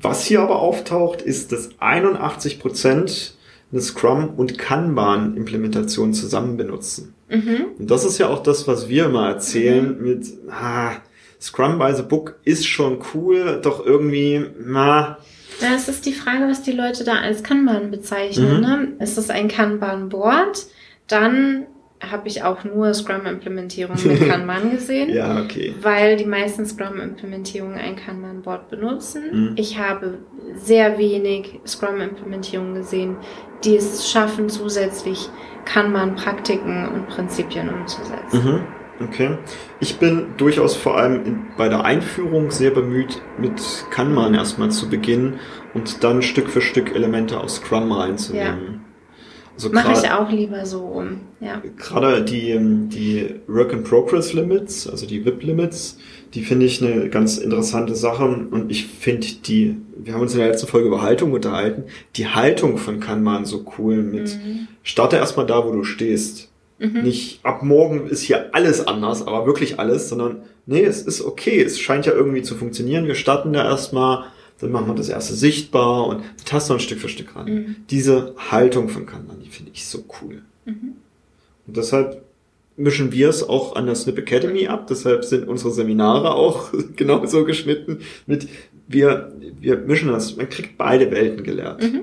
Was 0.00 0.24
hier 0.24 0.40
aber 0.40 0.60
auftaucht, 0.60 1.22
ist, 1.22 1.52
dass 1.52 1.70
81 1.80 2.60
Prozent 2.60 3.34
eine 3.70 3.80
Scrum- 3.80 4.34
und 4.36 4.58
Kanban-Implementation 4.58 6.14
zusammen 6.14 6.56
benutzen. 6.56 7.14
Mhm. 7.28 7.66
Und 7.78 7.90
das 7.90 8.04
ist 8.04 8.18
ja 8.18 8.28
auch 8.28 8.42
das, 8.42 8.66
was 8.66 8.88
wir 8.88 9.06
immer 9.06 9.28
erzählen 9.28 9.98
mhm. 9.98 10.04
mit, 10.04 10.26
ah, 10.50 10.92
Scrum 11.40 11.78
by 11.78 11.92
the 11.94 12.02
Book 12.02 12.36
ist 12.44 12.66
schon 12.66 12.98
cool, 13.14 13.60
doch 13.62 13.84
irgendwie, 13.84 14.44
na. 14.64 15.18
Ja, 15.60 15.74
es 15.74 15.88
ist 15.88 16.06
die 16.06 16.12
Frage, 16.12 16.48
was 16.48 16.62
die 16.62 16.72
Leute 16.72 17.04
da 17.04 17.16
als 17.16 17.42
Kanban 17.42 17.90
bezeichnen. 17.90 18.56
Mhm. 18.56 18.60
Ne? 18.60 18.88
Ist 19.00 19.18
es 19.18 19.30
ein 19.30 19.48
Kanban-Board? 19.48 20.66
Dann 21.06 21.66
habe 22.00 22.28
ich 22.28 22.42
auch 22.42 22.64
nur 22.64 22.94
Scrum-Implementierungen 22.94 24.06
mit 24.06 24.20
Kanban 24.28 24.70
gesehen. 24.70 25.10
ja, 25.10 25.40
okay. 25.42 25.74
Weil 25.80 26.16
die 26.16 26.26
meisten 26.26 26.64
Scrum-Implementierungen 26.64 27.76
ein 27.76 27.96
Kanban-Board 27.96 28.68
benutzen. 28.68 29.22
Mhm. 29.32 29.52
Ich 29.56 29.78
habe 29.78 30.18
sehr 30.54 30.98
wenig 30.98 31.60
Scrum-Implementierungen 31.66 32.74
gesehen, 32.74 33.16
die 33.64 33.76
es 33.76 34.10
schaffen, 34.10 34.48
zusätzlich 34.48 35.28
Kanban-Praktiken 35.64 36.88
und 36.88 37.08
Prinzipien 37.08 37.68
umzusetzen. 37.68 38.44
Mhm. 38.44 38.60
Okay. 39.00 39.38
Ich 39.80 39.98
bin 39.98 40.34
durchaus 40.36 40.74
vor 40.74 40.96
allem 40.98 41.24
in, 41.24 41.46
bei 41.56 41.68
der 41.68 41.84
Einführung 41.84 42.50
sehr 42.50 42.70
bemüht, 42.72 43.22
mit 43.38 43.60
Kanban 43.90 44.34
erstmal 44.34 44.70
zu 44.70 44.88
beginnen 44.88 45.38
und 45.74 46.02
dann 46.02 46.22
Stück 46.22 46.48
für 46.48 46.60
Stück 46.60 46.94
Elemente 46.94 47.38
aus 47.38 47.56
Scrum 47.56 47.92
reinzunehmen. 47.92 48.80
Ja. 48.84 48.87
Also 49.58 49.70
Mache 49.70 49.92
ich 49.92 50.08
auch 50.08 50.30
lieber 50.30 50.64
so 50.64 50.86
rum, 50.86 51.18
ja. 51.40 51.60
Gerade 51.76 52.22
die, 52.22 52.50
ähm, 52.50 52.88
die 52.90 53.34
Work-in-Progress-Limits, 53.48 54.88
also 54.88 55.04
die 55.04 55.24
WIP-Limits, 55.24 55.98
die 56.34 56.42
finde 56.44 56.66
ich 56.66 56.80
eine 56.80 57.08
ganz 57.08 57.38
interessante 57.38 57.96
Sache 57.96 58.22
und 58.24 58.70
ich 58.70 58.86
finde 58.86 59.26
die, 59.26 59.76
wir 59.96 60.14
haben 60.14 60.20
uns 60.20 60.34
in 60.34 60.38
der 60.38 60.46
letzten 60.50 60.68
Folge 60.68 60.86
über 60.86 61.02
Haltung 61.02 61.32
unterhalten, 61.32 61.84
die 62.14 62.28
Haltung 62.28 62.78
von 62.78 63.00
Kanban 63.00 63.46
so 63.46 63.64
cool 63.78 63.96
mit, 63.96 64.28
mhm. 64.28 64.68
starte 64.84 65.16
erstmal 65.16 65.46
da, 65.46 65.66
wo 65.66 65.72
du 65.72 65.82
stehst. 65.82 66.52
Mhm. 66.78 67.02
Nicht 67.02 67.44
ab 67.44 67.64
morgen 67.64 68.06
ist 68.06 68.22
hier 68.22 68.54
alles 68.54 68.86
anders, 68.86 69.26
aber 69.26 69.44
wirklich 69.44 69.80
alles, 69.80 70.08
sondern 70.08 70.42
nee, 70.66 70.84
es 70.84 71.02
ist 71.02 71.20
okay, 71.20 71.60
es 71.60 71.80
scheint 71.80 72.06
ja 72.06 72.12
irgendwie 72.12 72.42
zu 72.42 72.54
funktionieren. 72.54 73.08
Wir 73.08 73.16
starten 73.16 73.52
da 73.52 73.64
erstmal 73.64 74.26
dann 74.60 74.72
machen 74.72 74.88
wir 74.88 74.94
das 74.94 75.08
erste 75.08 75.34
sichtbar 75.34 76.06
und 76.06 76.22
tasten 76.44 76.74
ein 76.74 76.80
Stück 76.80 76.98
für 76.98 77.08
Stück 77.08 77.36
ran. 77.36 77.46
Mhm. 77.52 77.76
Diese 77.90 78.34
Haltung 78.50 78.88
von 78.88 79.06
Kanban, 79.06 79.40
die 79.42 79.50
finde 79.50 79.70
ich 79.72 79.86
so 79.86 80.04
cool. 80.20 80.42
Mhm. 80.64 80.94
Und 81.66 81.76
deshalb 81.76 82.22
mischen 82.76 83.12
wir 83.12 83.28
es 83.28 83.46
auch 83.46 83.76
an 83.76 83.86
der 83.86 83.94
Snip 83.94 84.18
Academy 84.18 84.68
ab. 84.68 84.86
Deshalb 84.88 85.24
sind 85.24 85.48
unsere 85.48 85.72
Seminare 85.72 86.34
auch 86.34 86.72
genauso 86.96 87.44
geschnitten 87.44 88.00
mit, 88.26 88.48
wir, 88.86 89.32
wir 89.60 89.76
mischen 89.76 90.08
das. 90.08 90.36
Man 90.36 90.48
kriegt 90.48 90.78
beide 90.78 91.10
Welten 91.10 91.44
gelehrt. 91.44 91.82
Mhm. 91.82 92.02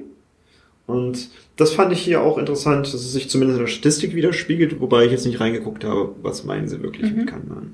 Und 0.87 1.29
das 1.55 1.73
fand 1.73 1.91
ich 1.93 1.99
hier 1.99 2.21
auch 2.21 2.37
interessant, 2.37 2.85
dass 2.87 2.93
es 2.93 3.13
sich 3.13 3.29
zumindest 3.29 3.57
in 3.57 3.65
der 3.65 3.71
Statistik 3.71 4.13
widerspiegelt, 4.13 4.79
wobei 4.79 5.05
ich 5.05 5.11
jetzt 5.11 5.25
nicht 5.25 5.39
reingeguckt 5.39 5.83
habe, 5.83 6.13
was 6.21 6.43
meinen 6.43 6.67
sie 6.67 6.83
wirklich 6.83 7.11
mhm. 7.11 7.17
mit 7.17 7.27
Kanban. 7.27 7.73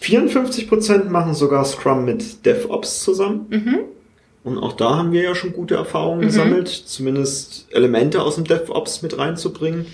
54% 0.00 1.04
machen 1.04 1.34
sogar 1.34 1.64
Scrum 1.64 2.04
mit 2.04 2.44
DevOps 2.44 3.02
zusammen. 3.02 3.46
Mhm. 3.50 3.78
Und 4.44 4.58
auch 4.58 4.74
da 4.74 4.96
haben 4.96 5.12
wir 5.12 5.22
ja 5.22 5.34
schon 5.34 5.52
gute 5.52 5.74
Erfahrungen 5.74 6.20
mhm. 6.20 6.26
gesammelt, 6.26 6.68
zumindest 6.68 7.66
Elemente 7.72 8.22
aus 8.22 8.36
dem 8.36 8.44
DevOps 8.44 9.02
mit 9.02 9.18
reinzubringen, 9.18 9.86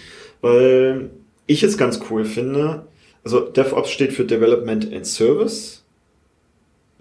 weil 0.43 1.11
ich 1.47 1.63
es 1.63 1.79
ganz 1.79 2.01
cool 2.11 2.25
finde. 2.25 2.87
Also 3.25 3.41
DevOps 3.41 3.91
steht 3.91 4.13
für 4.13 4.25
Development 4.25 4.93
and 4.93 5.07
Service. 5.07 5.83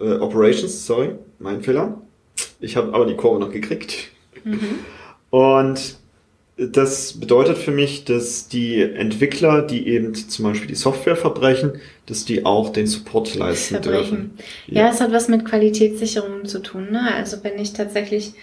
Äh, 0.00 0.14
Operations, 0.14 0.86
sorry, 0.86 1.16
mein 1.38 1.62
Fehler. 1.62 2.00
Ich 2.60 2.76
habe 2.76 2.94
aber 2.94 3.06
die 3.06 3.16
Kurve 3.16 3.40
noch 3.40 3.50
gekriegt. 3.50 4.08
Mhm. 4.44 4.78
Und 5.30 5.96
das 6.56 7.14
bedeutet 7.14 7.56
für 7.56 7.70
mich, 7.70 8.04
dass 8.04 8.48
die 8.48 8.82
Entwickler, 8.82 9.62
die 9.62 9.88
eben 9.88 10.14
zum 10.14 10.44
Beispiel 10.44 10.68
die 10.68 10.74
Software 10.74 11.16
verbrechen, 11.16 11.80
dass 12.06 12.24
die 12.24 12.44
auch 12.44 12.70
den 12.70 12.86
Support 12.86 13.34
leisten 13.34 13.82
verbrechen. 13.82 14.10
dürfen. 14.10 14.38
Ja. 14.66 14.82
ja, 14.82 14.90
es 14.90 15.00
hat 15.00 15.12
was 15.12 15.28
mit 15.28 15.44
Qualitätssicherung 15.44 16.44
zu 16.44 16.60
tun. 16.60 16.90
Ne? 16.90 17.14
Also 17.14 17.42
wenn 17.42 17.58
ich 17.58 17.72
tatsächlich 17.72 18.34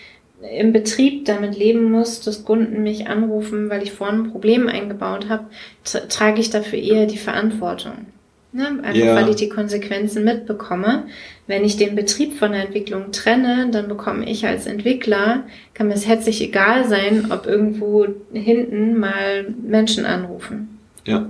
im 0.41 0.73
Betrieb 0.73 1.25
damit 1.25 1.57
leben 1.57 1.91
muss, 1.91 2.21
dass 2.21 2.45
Kunden 2.45 2.81
mich 2.81 3.07
anrufen, 3.07 3.69
weil 3.69 3.83
ich 3.83 3.91
vorhin 3.91 4.21
ein 4.21 4.31
Problem 4.31 4.67
eingebaut 4.67 5.29
habe, 5.29 5.45
trage 5.83 6.39
ich 6.39 6.49
dafür 6.49 6.79
eher 6.79 7.05
die 7.05 7.17
Verantwortung. 7.17 8.07
Ne? 8.51 8.79
Einfach 8.81 8.95
ja. 8.95 9.15
weil 9.15 9.29
ich 9.29 9.35
die 9.35 9.49
Konsequenzen 9.49 10.23
mitbekomme. 10.23 11.03
Wenn 11.45 11.63
ich 11.63 11.77
den 11.77 11.95
Betrieb 11.95 12.37
von 12.37 12.51
der 12.51 12.65
Entwicklung 12.65 13.11
trenne, 13.11 13.69
dann 13.71 13.87
bekomme 13.87 14.29
ich 14.29 14.47
als 14.47 14.65
Entwickler, 14.65 15.43
kann 15.75 15.87
mir 15.87 15.93
es 15.93 16.07
herzlich 16.07 16.41
egal 16.41 16.87
sein, 16.87 17.31
ob 17.31 17.45
irgendwo 17.45 18.07
hinten 18.33 18.97
mal 18.97 19.53
Menschen 19.61 20.05
anrufen. 20.05 20.79
Ja. 21.05 21.29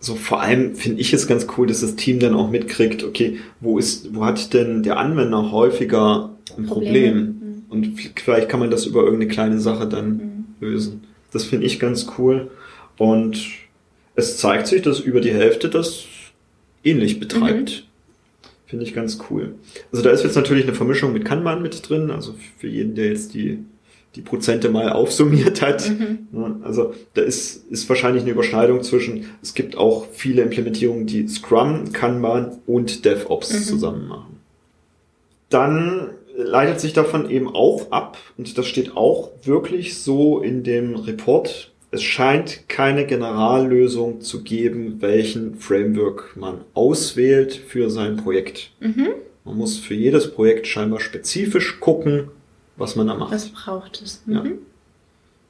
So 0.00 0.14
vor 0.14 0.40
allem 0.40 0.74
finde 0.76 1.00
ich 1.00 1.12
es 1.12 1.26
ganz 1.26 1.46
cool, 1.56 1.66
dass 1.66 1.82
das 1.82 1.94
Team 1.94 2.20
dann 2.20 2.34
auch 2.34 2.50
mitkriegt, 2.50 3.04
okay, 3.04 3.38
wo 3.60 3.78
ist, 3.78 4.14
wo 4.14 4.24
hat 4.24 4.54
denn 4.54 4.82
der 4.82 4.96
Anwender 4.96 5.52
häufiger 5.52 6.30
ein. 6.56 6.66
Problem? 6.66 7.16
Mhm. 7.16 7.64
Und 7.68 8.00
vielleicht 8.16 8.48
kann 8.48 8.60
man 8.60 8.70
das 8.70 8.86
über 8.86 9.04
irgendeine 9.04 9.30
kleine 9.30 9.60
Sache 9.60 9.86
dann 9.86 10.08
mhm. 10.08 10.44
lösen. 10.60 11.04
Das 11.32 11.44
finde 11.44 11.66
ich 11.66 11.78
ganz 11.78 12.06
cool. 12.18 12.50
Und 12.96 13.40
es 14.16 14.38
zeigt 14.38 14.66
sich, 14.66 14.82
dass 14.82 15.00
über 15.00 15.20
die 15.20 15.32
Hälfte 15.32 15.68
das 15.68 16.04
ähnlich 16.84 17.20
betreibt. 17.20 17.70
Mhm. 17.70 17.90
Finde 18.66 18.84
ich 18.84 18.94
ganz 18.94 19.18
cool. 19.28 19.56
Also 19.90 20.04
da 20.04 20.10
ist 20.10 20.22
jetzt 20.22 20.36
natürlich 20.36 20.64
eine 20.64 20.74
Vermischung 20.74 21.12
mit 21.12 21.24
Kanban 21.24 21.60
mit 21.60 21.88
drin, 21.88 22.10
also 22.12 22.36
für 22.58 22.68
jeden, 22.68 22.94
der 22.94 23.08
jetzt 23.08 23.34
die, 23.34 23.64
die 24.14 24.20
Prozente 24.20 24.68
mal 24.68 24.88
aufsummiert 24.92 25.60
hat. 25.60 25.90
Mhm. 25.90 26.62
Also 26.62 26.94
da 27.14 27.22
ist, 27.22 27.68
ist 27.70 27.88
wahrscheinlich 27.88 28.22
eine 28.22 28.30
Überschneidung 28.32 28.82
zwischen, 28.82 29.26
es 29.42 29.54
gibt 29.54 29.76
auch 29.76 30.06
viele 30.12 30.42
Implementierungen, 30.42 31.06
die 31.06 31.26
Scrum, 31.26 31.92
Kanban 31.92 32.58
und 32.66 33.04
DevOps 33.04 33.52
mhm. 33.52 33.62
zusammen 33.62 34.06
machen. 34.06 34.36
Dann 35.48 36.10
leitet 36.36 36.80
sich 36.80 36.92
davon 36.92 37.28
eben 37.28 37.48
auch 37.48 37.90
ab, 37.90 38.18
und 38.38 38.56
das 38.56 38.66
steht 38.66 38.96
auch 38.96 39.30
wirklich 39.42 39.98
so 39.98 40.40
in 40.40 40.62
dem 40.62 40.94
Report 40.94 41.72
es 41.90 42.02
scheint 42.02 42.68
keine 42.68 43.04
Generallösung 43.04 44.20
zu 44.20 44.42
geben, 44.42 45.00
welchen 45.00 45.56
Framework 45.56 46.36
man 46.36 46.60
auswählt 46.74 47.54
für 47.54 47.90
sein 47.90 48.16
Projekt. 48.16 48.70
Mhm. 48.80 49.08
Man 49.44 49.56
muss 49.56 49.78
für 49.78 49.94
jedes 49.94 50.32
Projekt 50.32 50.66
scheinbar 50.66 51.00
spezifisch 51.00 51.80
gucken, 51.80 52.28
was 52.76 52.94
man 52.94 53.08
da 53.08 53.14
macht. 53.14 53.32
Was 53.32 53.48
braucht 53.48 54.00
es? 54.02 54.22
Mhm. 54.26 54.34
Ja. 54.34 54.44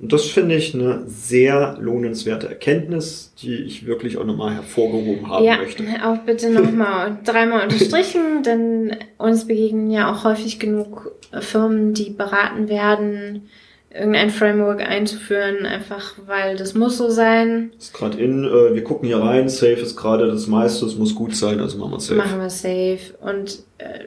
Und 0.01 0.15
das 0.15 0.25
finde 0.25 0.55
ich 0.55 0.75
eine 0.75 1.05
sehr 1.07 1.77
lohnenswerte 1.79 2.49
Erkenntnis, 2.49 3.35
die 3.43 3.55
ich 3.57 3.85
wirklich 3.85 4.17
auch 4.17 4.25
nochmal 4.25 4.55
hervorgehoben 4.55 5.29
haben 5.29 5.45
ja, 5.45 5.59
möchte. 5.59 5.85
Auch 6.03 6.17
bitte 6.25 6.49
nochmal 6.49 7.19
dreimal 7.23 7.65
unterstrichen, 7.65 8.43
denn 8.43 8.97
uns 9.19 9.47
begegnen 9.47 9.91
ja 9.91 10.11
auch 10.11 10.25
häufig 10.25 10.59
genug 10.59 11.13
Firmen, 11.41 11.93
die 11.93 12.09
beraten 12.09 12.71
werden, 12.71 13.51
irgendein 13.93 14.31
Framework 14.31 14.81
einzuführen, 14.81 15.67
einfach 15.67 16.15
weil 16.27 16.57
das 16.57 16.75
muss 16.75 16.97
so 16.97 17.11
sein. 17.11 17.73
Ist 17.77 17.93
gerade 17.93 18.19
in, 18.19 18.45
äh, 18.45 18.75
wir 18.75 18.85
gucken 18.85 19.09
hier 19.09 19.19
rein, 19.19 19.49
Safe 19.49 19.73
ist 19.73 19.97
gerade 19.97 20.29
das 20.29 20.47
meiste, 20.47 20.87
es 20.87 20.97
muss 20.97 21.15
gut 21.15 21.35
sein, 21.35 21.59
also 21.61 21.77
machen 21.79 21.93
wir 21.93 22.01
Safe. 22.01 22.15
Machen 22.15 22.41
wir 22.41 22.51
Safe. 22.51 23.01
Und 23.21 23.65
äh, 23.79 24.05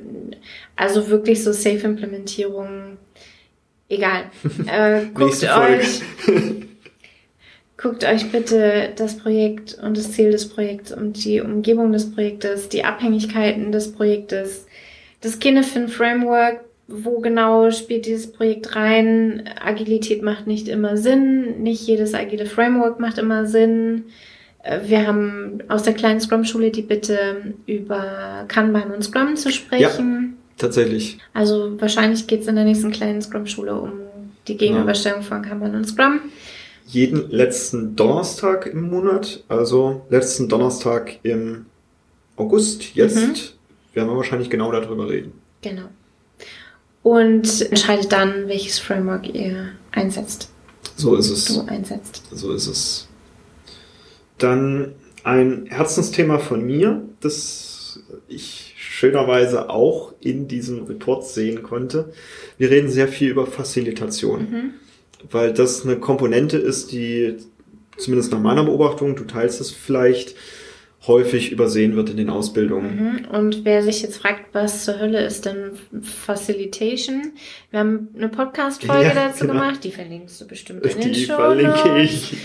also 0.76 1.10
wirklich 1.10 1.44
so 1.44 1.52
Safe-Implementierung, 1.52 2.98
egal. 3.90 4.24
Äh, 4.68 5.08
guckt 5.14 5.44
euch. 5.44 6.02
guckt 7.78 8.06
euch 8.06 8.32
bitte 8.32 8.94
das 8.96 9.18
Projekt 9.18 9.78
und 9.84 9.98
das 9.98 10.14
Ziel 10.14 10.32
des 10.32 10.48
Projekts 10.48 10.94
und 10.94 11.26
die 11.26 11.42
Umgebung 11.42 11.92
des 11.92 12.10
Projektes, 12.14 12.70
die 12.70 12.86
Abhängigkeiten 12.86 13.74
des 13.74 13.92
Projektes, 13.92 14.66
das 15.20 15.40
Kinefin 15.40 15.90
Framework, 15.90 16.62
wo 16.88 17.20
genau 17.20 17.72
spielt 17.72 18.06
dieses 18.06 18.32
Projekt 18.32 18.76
rein? 18.76 19.50
Agilität 19.64 20.22
macht 20.22 20.48
nicht 20.48 20.68
immer 20.68 20.98
Sinn, 20.98 21.62
nicht 21.64 21.88
jedes 21.88 22.14
agile 22.14 22.46
Framework 22.46 23.00
macht 23.00 23.18
immer 23.18 23.46
Sinn. 23.46 24.06
Äh, 24.64 24.80
wir 24.88 25.08
haben 25.08 25.64
aus 25.70 25.84
der 25.84 25.94
kleinen 25.94 26.20
Scrum-Schule 26.20 26.72
die 26.72 26.82
Bitte, 26.82 27.54
über 27.66 28.46
Kanban 28.48 28.92
und 28.92 29.04
Scrum 29.04 29.36
zu 29.36 29.52
sprechen. 29.52 30.38
Tatsächlich. 30.58 31.18
Also 31.34 31.80
wahrscheinlich 31.80 32.28
geht 32.28 32.42
es 32.42 32.48
in 32.48 32.56
der 32.56 32.66
nächsten 32.66 32.92
kleinen 32.92 33.22
Scrum-Schule 33.22 33.74
um 33.76 33.92
die 34.48 34.58
Gegenüberstellung 34.58 35.22
ja. 35.22 35.26
von 35.26 35.42
Kanban 35.42 35.76
und 35.76 35.88
Scrum. 35.88 36.20
Jeden 36.86 37.32
letzten 37.32 37.96
Donnerstag 37.96 38.68
im 38.68 38.90
Monat, 38.90 39.44
also 39.48 40.06
letzten 40.10 40.50
Donnerstag 40.50 41.18
im 41.24 41.66
August, 42.36 42.96
jetzt 42.96 43.16
mhm. 43.16 43.34
werden 43.94 44.10
wir 44.10 44.18
wahrscheinlich 44.18 44.50
genau 44.50 44.72
darüber 44.72 45.10
reden. 45.10 45.32
Genau. 45.62 45.84
Und 47.04 47.62
entscheidet 47.62 48.12
dann, 48.12 48.48
welches 48.48 48.80
Framework 48.80 49.34
ihr 49.34 49.74
einsetzt. 49.92 50.50
So 50.96 51.16
ist 51.16 51.30
es. 51.30 51.46
Du 51.46 51.62
einsetzt. 51.68 52.24
So 52.32 52.54
ist 52.54 52.68
es. 52.68 53.08
Dann 54.38 54.96
ein 55.24 55.66
Herzensthema 55.68 56.40
von 56.40 56.66
mir, 56.66 57.04
das 57.20 58.00
ich 58.28 58.74
schönerweise 58.78 59.70
auch 59.70 60.14
in 60.20 60.48
diesem 60.48 60.84
Report 60.84 61.26
sehen 61.26 61.64
konnte. 61.64 62.14
Wir 62.58 62.70
reden 62.70 62.90
sehr 62.90 63.08
viel 63.08 63.30
über 63.32 63.46
Facilitation, 63.48 64.40
mhm. 64.40 64.74
weil 65.30 65.54
das 65.54 65.84
eine 65.84 65.98
Komponente 65.98 66.58
ist, 66.58 66.92
die 66.92 67.38
zumindest 67.98 68.32
nach 68.32 68.40
meiner 68.40 68.64
Beobachtung, 68.64 69.16
du 69.16 69.24
teilst 69.26 69.62
es 69.62 69.72
vielleicht, 69.72 70.36
häufig 71.08 71.52
übersehen 71.52 71.96
wird 71.96 72.10
in 72.10 72.18
den 72.18 72.30
Ausbildungen. 72.30 73.26
Mhm. 73.26 73.26
Und 73.26 73.66
wer 73.66 73.84
sich 73.84 74.02
jetzt 74.02 74.18
fragt, 74.18 74.54
was 74.54 74.86
zur 74.86 75.00
Hölle 75.00 75.26
ist 75.26 75.46
denn 75.46 75.72
Facilitation? 76.02 77.34
Wir 77.72 77.80
haben 77.80 78.10
eine 78.16 78.30
Podcast-Folge 78.30 79.04
ja, 79.04 79.14
dazu 79.14 79.42
genau. 79.42 79.54
gemacht, 79.54 79.84
die 79.84 79.92
verlinkst 79.92 80.40
du 80.40 80.48
bestimmt 80.48 80.86
in 80.86 81.02
die 81.02 81.12
den 81.12 81.16
Show. 81.16 81.36
Verlinke 81.36 82.02
ich. 82.02 82.38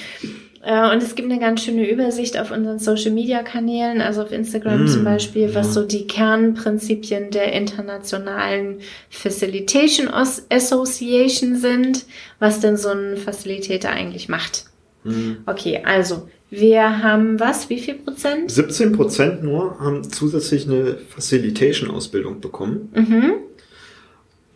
Äh, 0.63 0.93
und 0.93 1.03
es 1.03 1.15
gibt 1.15 1.31
eine 1.31 1.41
ganz 1.41 1.63
schöne 1.63 1.89
Übersicht 1.89 2.39
auf 2.39 2.51
unseren 2.51 2.81
Social 2.81 3.13
Media 3.13 3.43
Kanälen, 3.43 4.01
also 4.01 4.23
auf 4.23 4.33
Instagram 4.33 4.85
mm, 4.85 4.89
zum 4.89 5.05
Beispiel, 5.05 5.55
was 5.55 5.69
ja. 5.69 5.73
so 5.75 5.85
die 5.85 6.07
Kernprinzipien 6.07 7.31
der 7.31 7.53
internationalen 7.53 8.79
Facilitation 9.09 10.09
Association 10.09 11.57
sind, 11.57 12.07
was 12.41 12.59
denn 12.59 12.77
so 12.77 12.89
ein 12.89 13.17
Facilitator 13.17 13.93
eigentlich 13.93 14.29
macht. 14.29 14.68
Mm. 15.09 15.43
Okay, 15.47 15.83
also 15.85 16.29
wir 16.51 17.03
haben 17.03 17.39
was? 17.39 17.69
Wie 17.69 17.79
viel 17.79 17.95
Prozent? 17.95 18.51
17 18.51 18.93
Prozent 18.93 19.43
nur 19.43 19.79
haben 19.81 20.05
zusätzlich 20.05 20.67
eine 20.67 20.97
Facilitation 20.97 21.91
Ausbildung 21.91 22.41
bekommen. 22.41 22.91
Mhm. 22.95 23.33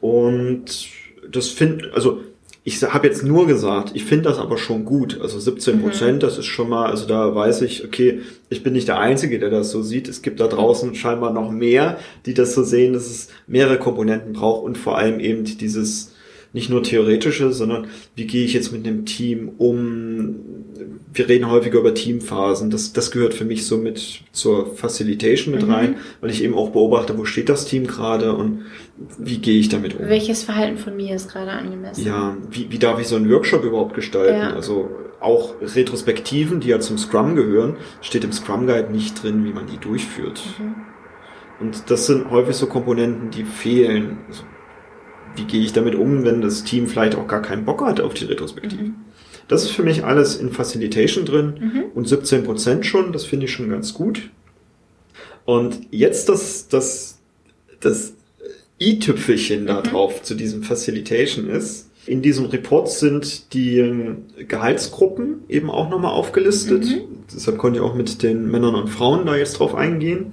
Und 0.00 0.86
das 1.30 1.48
finde, 1.48 1.92
also 1.94 2.20
ich 2.64 2.82
habe 2.82 3.08
jetzt 3.08 3.24
nur 3.24 3.46
gesagt, 3.46 3.90
ich 3.94 4.04
finde 4.04 4.28
das 4.28 4.38
aber 4.38 4.56
schon 4.56 4.84
gut. 4.84 5.20
Also 5.20 5.38
17 5.38 5.82
Prozent, 5.82 6.14
mhm. 6.14 6.20
das 6.20 6.38
ist 6.38 6.46
schon 6.46 6.68
mal, 6.68 6.86
also 6.86 7.06
da 7.06 7.34
weiß 7.34 7.62
ich, 7.62 7.84
okay, 7.84 8.20
ich 8.48 8.62
bin 8.62 8.72
nicht 8.72 8.88
der 8.88 8.98
Einzige, 8.98 9.38
der 9.38 9.50
das 9.50 9.70
so 9.70 9.82
sieht. 9.82 10.08
Es 10.08 10.22
gibt 10.22 10.40
da 10.40 10.46
draußen 10.46 10.94
scheinbar 10.94 11.32
noch 11.32 11.50
mehr, 11.50 11.98
die 12.24 12.34
das 12.34 12.54
so 12.54 12.62
sehen, 12.62 12.94
dass 12.94 13.06
es 13.06 13.28
mehrere 13.46 13.78
Komponenten 13.78 14.32
braucht 14.32 14.64
und 14.64 14.78
vor 14.78 14.96
allem 14.96 15.20
eben 15.20 15.44
dieses 15.44 16.12
nicht 16.52 16.68
nur 16.68 16.82
theoretische, 16.82 17.52
sondern 17.52 17.86
wie 18.14 18.26
gehe 18.26 18.44
ich 18.44 18.52
jetzt 18.52 18.72
mit 18.72 18.86
einem 18.86 19.06
Team 19.06 19.52
um? 19.58 20.36
Wir 21.14 21.28
reden 21.28 21.50
häufiger 21.50 21.80
über 21.80 21.94
Teamphasen. 21.94 22.70
Das, 22.70 22.92
das 22.92 23.10
gehört 23.10 23.34
für 23.34 23.44
mich 23.44 23.66
so 23.66 23.78
mit 23.78 24.22
zur 24.32 24.74
Facilitation 24.76 25.54
mit 25.54 25.66
mhm. 25.66 25.72
rein, 25.72 25.96
weil 26.20 26.30
ich 26.30 26.42
eben 26.42 26.54
auch 26.54 26.70
beobachte, 26.70 27.16
wo 27.16 27.24
steht 27.24 27.48
das 27.48 27.66
Team 27.66 27.86
gerade 27.86 28.34
und 28.34 28.62
wie 29.18 29.38
gehe 29.38 29.58
ich 29.58 29.68
damit 29.68 29.98
um? 29.98 30.08
Welches 30.08 30.42
Verhalten 30.42 30.78
von 30.78 30.96
mir 30.96 31.14
ist 31.14 31.30
gerade 31.30 31.52
angemessen? 31.52 32.04
Ja, 32.04 32.36
wie, 32.50 32.70
wie 32.70 32.78
darf 32.78 33.00
ich 33.00 33.06
so 33.06 33.16
einen 33.16 33.30
Workshop 33.30 33.64
überhaupt 33.64 33.94
gestalten? 33.94 34.40
Ja. 34.40 34.54
Also 34.54 34.88
auch 35.20 35.54
Retrospektiven, 35.60 36.60
die 36.60 36.68
ja 36.68 36.80
zum 36.80 36.98
Scrum 36.98 37.36
gehören, 37.36 37.76
steht 38.00 38.24
im 38.24 38.32
Scrum 38.32 38.66
Guide 38.66 38.90
nicht 38.90 39.22
drin, 39.22 39.44
wie 39.44 39.52
man 39.52 39.66
die 39.66 39.78
durchführt. 39.78 40.42
Mhm. 40.58 40.74
Und 41.60 41.90
das 41.90 42.06
sind 42.06 42.30
häufig 42.30 42.56
so 42.56 42.66
Komponenten, 42.66 43.30
die 43.30 43.44
fehlen. 43.44 44.18
Also, 44.28 44.42
wie 45.36 45.44
gehe 45.44 45.60
ich 45.60 45.72
damit 45.72 45.94
um, 45.94 46.24
wenn 46.24 46.40
das 46.40 46.64
Team 46.64 46.86
vielleicht 46.86 47.14
auch 47.14 47.26
gar 47.26 47.42
keinen 47.42 47.64
Bock 47.64 47.82
hat 47.82 48.00
auf 48.00 48.14
die 48.14 48.24
Retrospektiven? 48.24 48.86
Mhm. 48.86 48.94
Das 49.48 49.64
ist 49.64 49.70
für 49.70 49.82
mich 49.82 50.04
alles 50.04 50.36
in 50.36 50.50
Facilitation 50.50 51.24
drin 51.24 51.54
mhm. 51.60 51.84
und 51.94 52.08
17 52.08 52.44
Prozent 52.44 52.86
schon, 52.86 53.12
das 53.12 53.24
finde 53.24 53.46
ich 53.46 53.52
schon 53.52 53.68
ganz 53.68 53.92
gut. 53.94 54.30
Und 55.44 55.80
jetzt 55.90 56.28
das, 56.28 56.68
das, 56.68 57.18
das 57.80 58.14
i-Tüpfelchen 58.80 59.66
da 59.66 59.80
mhm. 59.80 59.84
drauf 59.84 60.22
zu 60.22 60.34
diesem 60.34 60.62
Facilitation 60.62 61.48
ist, 61.48 61.90
in 62.04 62.20
diesem 62.20 62.46
Report 62.46 62.90
sind 62.90 63.52
die 63.54 64.14
Gehaltsgruppen 64.48 65.44
eben 65.48 65.70
auch 65.70 65.88
nochmal 65.88 66.12
aufgelistet. 66.12 66.84
Mhm. 66.84 67.24
Deshalb 67.32 67.58
konnte 67.58 67.78
ich 67.78 67.84
auch 67.84 67.94
mit 67.94 68.22
den 68.22 68.50
Männern 68.50 68.74
und 68.74 68.88
Frauen 68.88 69.24
da 69.24 69.36
jetzt 69.36 69.60
drauf 69.60 69.74
eingehen. 69.74 70.32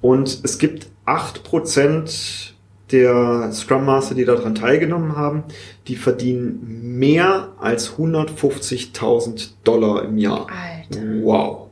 Und 0.00 0.40
es 0.42 0.58
gibt 0.58 0.88
acht 1.04 1.44
Prozent 1.44 2.54
der 2.90 3.50
Scrum 3.52 3.84
Master, 3.84 4.14
die 4.14 4.24
daran 4.24 4.54
teilgenommen 4.54 5.16
haben, 5.16 5.44
die 5.86 5.96
verdienen 5.96 6.98
mehr 6.98 7.52
als 7.58 7.96
150.000 7.96 9.50
Dollar 9.64 10.04
im 10.04 10.18
Jahr. 10.18 10.46
Alter. 10.48 11.00
Wow. 11.22 11.68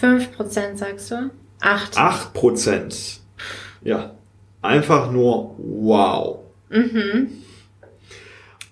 5% 0.00 0.76
sagst 0.76 1.10
du? 1.10 1.30
8. 1.60 1.96
8%. 1.96 3.18
Ja. 3.82 4.12
Einfach 4.62 5.10
nur 5.10 5.54
wow. 5.58 6.38
Mhm. 6.70 7.42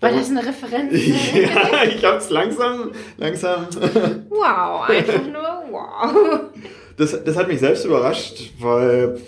War 0.01 0.11
das 0.13 0.29
eine 0.29 0.45
Referenz? 0.45 0.93
ja, 1.35 1.85
ich 1.85 2.05
hab's 2.05 2.29
langsam, 2.29 2.91
langsam. 3.17 3.67
wow, 4.29 4.89
einfach 4.89 5.25
nur 5.25 5.65
wow. 5.71 6.41
Das, 6.97 7.25
das 7.25 7.37
hat 7.37 7.49
mich 7.49 7.61
selbst 7.61 7.85
überrascht, 7.87 8.53
weil 8.59 9.19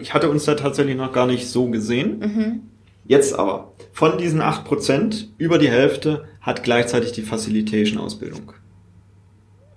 ich 0.00 0.14
hatte 0.14 0.30
uns 0.30 0.44
da 0.44 0.54
tatsächlich 0.54 0.96
noch 0.96 1.12
gar 1.12 1.26
nicht 1.26 1.46
so 1.46 1.68
gesehen. 1.68 2.18
Mhm. 2.18 2.60
Jetzt 3.06 3.38
aber, 3.38 3.72
von 3.92 4.18
diesen 4.18 4.40
8%, 4.40 5.26
über 5.38 5.58
die 5.58 5.68
Hälfte 5.68 6.24
hat 6.40 6.62
gleichzeitig 6.62 7.12
die 7.12 7.22
Facilitation-Ausbildung. 7.22 8.52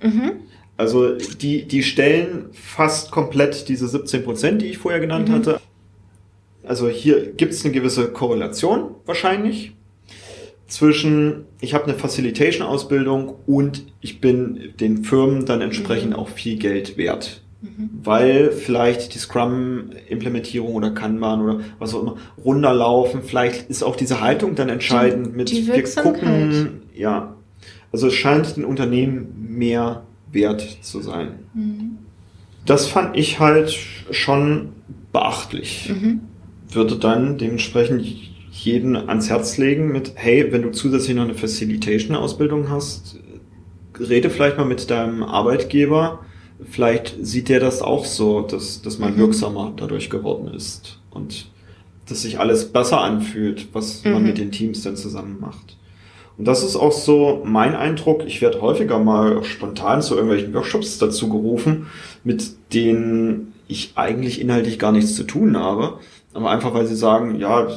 Mhm. 0.01 0.31
Also 0.77 1.15
die, 1.15 1.65
die 1.67 1.83
stellen 1.83 2.49
fast 2.51 3.11
komplett 3.11 3.69
diese 3.69 3.85
17%, 3.85 4.57
die 4.57 4.67
ich 4.67 4.77
vorher 4.77 4.99
genannt 4.99 5.29
mhm. 5.29 5.33
hatte. 5.33 5.61
Also 6.63 6.87
hier 6.87 7.31
gibt 7.31 7.53
es 7.53 7.63
eine 7.63 7.73
gewisse 7.73 8.11
Korrelation 8.11 8.95
wahrscheinlich 9.05 9.73
zwischen, 10.67 11.45
ich 11.61 11.73
habe 11.73 11.85
eine 11.85 11.93
Facilitation-Ausbildung 11.93 13.35
und 13.45 13.85
ich 14.01 14.19
bin 14.19 14.73
den 14.79 15.03
Firmen 15.03 15.45
dann 15.45 15.61
entsprechend 15.61 16.15
auch 16.15 16.29
viel 16.29 16.57
Geld 16.57 16.97
wert 16.97 17.44
weil 18.03 18.51
vielleicht 18.51 19.13
die 19.13 19.19
Scrum-Implementierung 19.19 20.73
oder 20.73 20.91
Kanban 20.91 21.41
oder 21.41 21.59
was 21.79 21.93
auch 21.93 22.01
immer 22.01 22.17
runterlaufen. 22.43 23.21
Vielleicht 23.23 23.69
ist 23.69 23.83
auch 23.83 23.95
diese 23.95 24.21
Haltung 24.21 24.55
dann 24.55 24.69
entscheidend 24.69 25.27
die, 25.27 25.31
mit 25.31 25.49
die 25.51 25.67
wir 25.67 25.83
gucken, 25.83 26.81
ja. 26.93 27.35
Also 27.91 28.07
es 28.07 28.13
scheint 28.13 28.57
den 28.57 28.65
Unternehmen 28.65 29.47
mehr 29.49 30.03
wert 30.31 30.79
zu 30.81 31.01
sein. 31.01 31.39
Mhm. 31.53 31.97
Das 32.65 32.87
fand 32.87 33.15
ich 33.15 33.39
halt 33.39 33.75
schon 34.11 34.69
beachtlich. 35.13 35.89
Mhm. 35.89 36.21
Würde 36.69 36.97
dann 36.97 37.37
dementsprechend 37.37 38.05
jeden 38.51 38.95
ans 38.95 39.29
Herz 39.29 39.57
legen 39.57 39.91
mit, 39.91 40.13
hey, 40.15 40.51
wenn 40.51 40.63
du 40.63 40.71
zusätzlich 40.71 41.15
noch 41.15 41.23
eine 41.23 41.35
Facilitation-Ausbildung 41.35 42.69
hast, 42.69 43.19
rede 43.99 44.29
vielleicht 44.29 44.57
mal 44.57 44.65
mit 44.65 44.89
deinem 44.89 45.23
Arbeitgeber, 45.23 46.19
vielleicht 46.63 47.15
sieht 47.21 47.49
der 47.49 47.59
das 47.59 47.81
auch 47.81 48.05
so, 48.05 48.41
dass, 48.41 48.81
dass 48.81 48.99
man 48.99 49.13
mhm. 49.13 49.19
wirksamer 49.19 49.73
dadurch 49.75 50.09
geworden 50.09 50.47
ist 50.53 50.99
und 51.11 51.47
dass 52.07 52.21
sich 52.21 52.39
alles 52.39 52.71
besser 52.71 53.01
anfühlt, 53.01 53.67
was 53.73 54.03
mhm. 54.03 54.11
man 54.11 54.23
mit 54.23 54.37
den 54.37 54.51
Teams 54.51 54.83
dann 54.83 54.95
zusammen 54.95 55.37
macht. 55.39 55.77
Und 56.37 56.45
das 56.45 56.63
ist 56.63 56.75
auch 56.75 56.91
so 56.91 57.41
mein 57.45 57.75
Eindruck. 57.75 58.25
Ich 58.25 58.41
werde 58.41 58.61
häufiger 58.61 58.99
mal 58.99 59.43
spontan 59.43 60.01
zu 60.01 60.15
irgendwelchen 60.15 60.53
Workshops 60.53 60.97
dazu 60.97 61.29
gerufen, 61.29 61.87
mit 62.23 62.73
denen 62.73 63.53
ich 63.67 63.93
eigentlich 63.95 64.41
inhaltlich 64.41 64.77
gar 64.77 64.91
nichts 64.91 65.15
zu 65.15 65.23
tun 65.23 65.57
habe. 65.57 65.99
Aber 66.33 66.51
einfach, 66.51 66.73
weil 66.73 66.87
sie 66.87 66.95
sagen, 66.95 67.39
ja, 67.39 67.67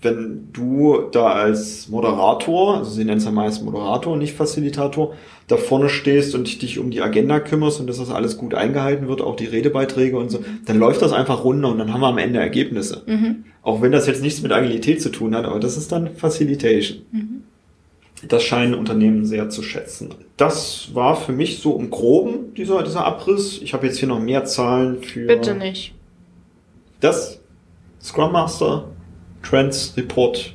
wenn 0.00 0.48
du 0.52 1.08
da 1.10 1.32
als 1.32 1.88
Moderator, 1.88 2.78
also 2.78 2.90
sie 2.90 3.04
nennen 3.04 3.18
es 3.18 3.24
ja 3.24 3.32
meist 3.32 3.64
Moderator, 3.64 4.16
nicht 4.16 4.36
Facilitator, 4.36 5.14
da 5.48 5.56
vorne 5.56 5.88
stehst 5.88 6.34
und 6.34 6.62
dich 6.62 6.78
um 6.78 6.90
die 6.90 7.00
Agenda 7.00 7.40
kümmerst 7.40 7.80
und 7.80 7.88
dass 7.88 7.98
das 7.98 8.10
alles 8.10 8.38
gut 8.38 8.54
eingehalten 8.54 9.08
wird, 9.08 9.22
auch 9.22 9.34
die 9.34 9.46
Redebeiträge 9.46 10.16
und 10.16 10.30
so, 10.30 10.44
dann 10.66 10.78
läuft 10.78 11.02
das 11.02 11.12
einfach 11.12 11.42
runter 11.42 11.68
und 11.68 11.78
dann 11.78 11.92
haben 11.92 12.00
wir 12.00 12.08
am 12.08 12.18
Ende 12.18 12.38
Ergebnisse. 12.38 13.02
Mhm. 13.06 13.44
Auch 13.62 13.82
wenn 13.82 13.90
das 13.90 14.06
jetzt 14.06 14.22
nichts 14.22 14.40
mit 14.40 14.52
Agilität 14.52 15.02
zu 15.02 15.08
tun 15.08 15.34
hat, 15.34 15.46
aber 15.46 15.58
das 15.58 15.76
ist 15.76 15.90
dann 15.90 16.14
Facilitation. 16.14 16.98
Mhm. 17.10 17.42
Das 18.28 18.42
scheinen 18.42 18.74
Unternehmen 18.74 19.24
sehr 19.26 19.48
zu 19.48 19.62
schätzen. 19.62 20.10
Das 20.36 20.90
war 20.92 21.16
für 21.16 21.32
mich 21.32 21.58
so 21.58 21.78
im 21.78 21.90
Groben 21.90 22.54
dieser, 22.54 22.82
dieser 22.82 23.04
Abriss. 23.04 23.60
Ich 23.62 23.74
habe 23.74 23.86
jetzt 23.86 23.98
hier 23.98 24.08
noch 24.08 24.20
mehr 24.20 24.44
Zahlen 24.44 25.02
für. 25.02 25.26
Bitte 25.26 25.54
nicht. 25.54 25.94
Das 27.00 27.40
Scrum 28.02 28.32
Master 28.32 28.88
Trends 29.48 29.94
Report 29.96 30.54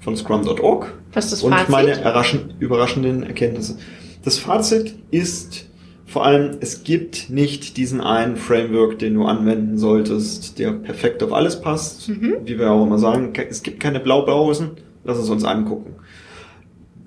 von 0.00 0.16
Scrum.org. 0.16 0.94
Was 1.12 1.26
ist 1.26 1.32
das 1.32 1.42
Und 1.42 1.52
Fazit? 1.52 1.68
meine 1.68 2.54
überraschenden 2.58 3.22
Erkenntnisse. 3.24 3.76
Das 4.24 4.38
Fazit 4.38 4.94
ist, 5.10 5.66
Vor 6.06 6.24
allem, 6.24 6.58
es 6.60 6.84
gibt 6.84 7.30
nicht 7.30 7.76
diesen 7.76 8.00
einen 8.00 8.36
Framework, 8.36 8.98
den 9.00 9.14
du 9.14 9.24
anwenden 9.24 9.76
solltest, 9.76 10.58
der 10.58 10.72
perfekt 10.72 11.22
auf 11.22 11.32
alles 11.32 11.60
passt. 11.60 12.08
Mhm. 12.08 12.36
Wie 12.44 12.58
wir 12.58 12.70
auch 12.70 12.84
immer 12.86 12.98
sagen, 12.98 13.32
es 13.50 13.62
gibt 13.62 13.80
keine 13.80 14.00
Blaupausen. 14.00 14.70
Lass 15.04 15.18
es 15.18 15.28
uns 15.28 15.44
angucken. 15.44 15.96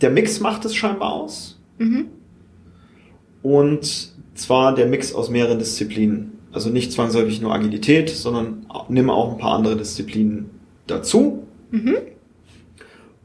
Der 0.02 0.10
Mix 0.10 0.42
macht 0.42 0.66
es 0.66 0.76
scheinbar 0.76 1.14
aus. 1.14 1.60
Mhm. 1.80 2.08
Und 3.42 4.12
zwar 4.36 4.76
der 4.76 4.86
Mix 4.86 5.16
aus 5.16 5.30
mehreren 5.30 5.60
Disziplinen. 5.60 6.34
Also 6.52 6.70
nicht 6.70 6.92
zwangsläufig 6.92 7.42
nur 7.42 7.54
Agilität, 7.54 8.10
sondern 8.10 8.66
nimm 8.90 9.10
auch 9.10 9.32
ein 9.32 9.38
paar 9.38 9.54
andere 9.54 9.78
Disziplinen 9.78 10.59
dazu. 10.90 11.44
Mhm. 11.72 11.98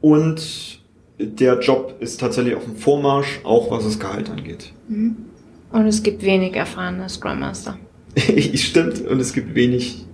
Und 0.01 0.79
der 1.19 1.59
Job 1.59 1.95
ist 1.99 2.19
tatsächlich 2.19 2.55
auf 2.55 2.63
dem 2.65 2.75
Vormarsch, 2.75 3.39
auch 3.43 3.71
was 3.71 3.85
das 3.85 3.99
Gehalt 3.99 4.29
angeht. 4.29 4.73
Und 4.87 5.87
es 5.87 6.03
gibt 6.03 6.23
wenig 6.23 6.55
erfahrene 6.55 7.07
Scrum 7.09 7.39
Master. 7.39 7.77
Stimmt, 8.55 9.01
und 9.01 9.19
es 9.19 9.33
gibt 9.33 9.55
wenig 9.55 10.05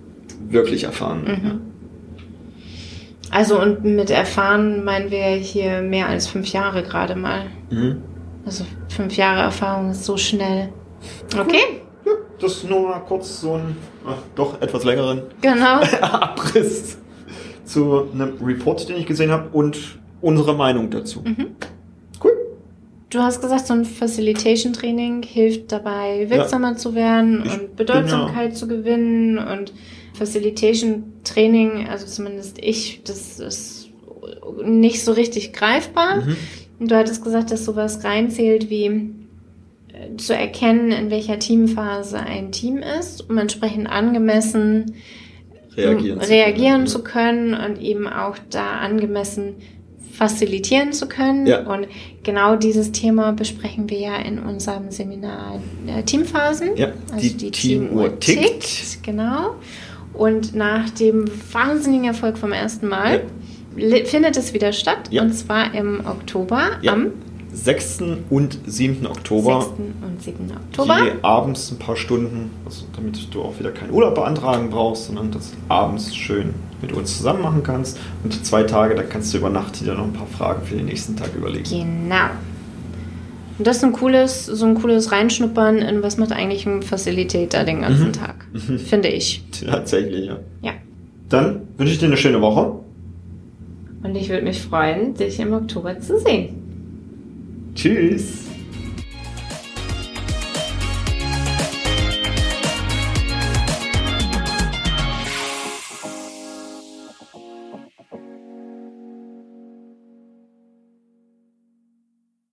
wirklich 0.48 0.84
erfahren. 0.84 1.24
Mhm. 1.24 1.60
Also 3.30 3.60
und 3.60 3.84
mit 3.84 4.10
erfahren 4.10 4.84
meinen 4.84 5.10
wir 5.10 5.24
hier 5.24 5.80
mehr 5.80 6.08
als 6.08 6.26
fünf 6.26 6.52
Jahre 6.52 6.82
gerade 6.82 7.16
mal. 7.16 7.46
Mhm. 7.70 8.02
Also 8.44 8.64
fünf 8.88 9.16
Jahre 9.16 9.40
Erfahrung 9.40 9.90
ist 9.90 10.04
so 10.04 10.16
schnell. 10.16 10.68
Okay, 11.38 11.80
Ja, 12.04 12.12
das 12.38 12.56
ist 12.56 12.68
nur 12.68 12.88
mal 12.88 12.98
kurz 13.00 13.40
so 13.40 13.54
ein 13.54 13.76
ach, 14.06 14.16
doch 14.34 14.60
etwas 14.60 14.84
längeren 14.84 15.22
genau. 15.40 15.80
Abriss 16.00 16.98
zu 17.72 18.08
einem 18.12 18.34
Report, 18.42 18.88
den 18.88 18.96
ich 18.96 19.06
gesehen 19.06 19.30
habe 19.30 19.48
und 19.52 19.98
unsere 20.20 20.54
Meinung 20.54 20.90
dazu. 20.90 21.24
Cool. 22.22 22.32
Du 23.10 23.18
hast 23.20 23.40
gesagt, 23.40 23.66
so 23.66 23.74
ein 23.74 23.84
Facilitation 23.84 24.72
Training 24.72 25.22
hilft 25.22 25.72
dabei, 25.72 26.28
wirksamer 26.28 26.76
zu 26.76 26.94
werden 26.94 27.42
Ich 27.44 27.52
und 27.52 27.76
Bedeutsamkeit 27.76 28.56
zu 28.56 28.68
gewinnen 28.68 29.38
und 29.38 29.72
Facilitation 30.14 31.04
Training, 31.24 31.88
also 31.88 32.06
zumindest 32.06 32.58
ich, 32.62 33.02
das 33.04 33.40
ist 33.40 33.88
nicht 34.64 35.02
so 35.02 35.12
richtig 35.12 35.52
greifbar. 35.52 36.16
Mhm. 36.16 36.36
Und 36.78 36.90
du 36.90 36.96
hattest 36.96 37.24
gesagt, 37.24 37.50
dass 37.50 37.64
sowas 37.64 38.04
reinzählt 38.04 38.68
wie 38.68 38.86
äh, 38.86 40.16
zu 40.16 40.34
erkennen, 40.34 40.92
in 40.92 41.10
welcher 41.10 41.38
Teamphase 41.38 42.18
ein 42.18 42.52
Team 42.52 42.78
ist, 42.78 43.28
um 43.28 43.38
entsprechend 43.38 43.88
angemessen 43.88 44.94
Reagieren, 45.76 46.18
um 46.18 46.24
reagieren 46.24 46.86
zu 46.86 47.02
können 47.02 47.54
und 47.54 47.80
eben 47.80 48.06
auch 48.08 48.36
da 48.50 48.78
angemessen 48.80 49.54
facilitieren 50.12 50.92
zu 50.92 51.06
können. 51.08 51.46
Ja. 51.46 51.60
Und 51.66 51.86
genau 52.22 52.56
dieses 52.56 52.92
Thema 52.92 53.32
besprechen 53.32 53.88
wir 53.88 53.98
ja 53.98 54.16
in 54.16 54.38
unserem 54.38 54.90
Seminar 54.90 55.60
äh, 55.86 56.02
Teamphasen. 56.02 56.76
Ja, 56.76 56.88
Also 57.12 57.34
die 57.36 57.50
Teamuhr 57.50 58.18
tickt. 58.20 59.02
Genau. 59.02 59.54
Und 60.12 60.54
nach 60.54 60.90
dem 60.90 61.24
wahnsinnigen 61.52 62.04
Erfolg 62.04 62.36
vom 62.36 62.52
ersten 62.52 62.88
Mal 62.88 63.22
li- 63.74 64.04
findet 64.04 64.36
es 64.36 64.52
wieder 64.52 64.72
statt. 64.72 65.08
Ja. 65.10 65.22
Und 65.22 65.32
zwar 65.32 65.74
im 65.74 66.02
Oktober, 66.06 66.72
Ja. 66.82 66.92
am 66.92 67.12
6. 67.52 68.02
und 68.30 68.58
7. 68.66 69.06
Oktober. 69.06 69.60
6. 69.60 69.72
und 70.02 70.22
7. 70.22 70.52
Oktober. 70.68 71.04
Je 71.04 71.10
abends 71.22 71.70
ein 71.70 71.78
paar 71.78 71.96
Stunden, 71.96 72.50
also 72.64 72.84
damit 72.96 73.32
du 73.34 73.42
auch 73.42 73.58
wieder 73.58 73.70
keinen 73.70 73.90
Urlaub 73.92 74.14
beantragen 74.14 74.70
brauchst, 74.70 75.06
sondern 75.06 75.30
das 75.30 75.52
abends 75.68 76.14
schön 76.14 76.54
mit 76.80 76.92
uns 76.92 77.16
zusammen 77.18 77.42
machen 77.42 77.62
kannst. 77.62 77.98
Und 78.24 78.44
zwei 78.44 78.62
Tage, 78.64 78.94
da 78.94 79.02
kannst 79.02 79.32
du 79.34 79.38
über 79.38 79.50
Nacht 79.50 79.80
dir 79.80 79.94
noch 79.94 80.04
ein 80.04 80.12
paar 80.12 80.26
Fragen 80.26 80.62
für 80.66 80.74
den 80.76 80.86
nächsten 80.86 81.14
Tag 81.16 81.30
überlegen. 81.36 81.64
Genau. 81.68 82.30
Und 83.58 83.66
das 83.66 83.76
ist 83.76 83.84
ein 83.84 83.92
cooles, 83.92 84.46
so 84.46 84.64
ein 84.66 84.74
cooles 84.74 85.12
Reinschnuppern 85.12 85.78
in 85.78 86.02
was 86.02 86.16
macht 86.16 86.32
eigentlich 86.32 86.66
ein 86.66 86.82
Facilitator 86.82 87.64
den 87.64 87.82
ganzen 87.82 88.08
Mhm. 88.08 88.12
Tag. 88.12 88.46
Finde 88.86 89.08
ich. 89.08 89.44
Tatsächlich, 89.66 90.26
ja. 90.26 90.38
Ja. 90.62 90.72
Dann 91.28 91.60
wünsche 91.76 91.92
ich 91.92 91.98
dir 91.98 92.06
eine 92.06 92.16
schöne 92.16 92.40
Woche. 92.40 92.72
Und 94.02 94.16
ich 94.16 94.28
würde 94.30 94.42
mich 94.42 94.60
freuen, 94.62 95.14
dich 95.14 95.38
im 95.38 95.52
Oktober 95.52 96.00
zu 96.00 96.18
sehen. 96.18 96.61
Tschüss. 97.74 98.51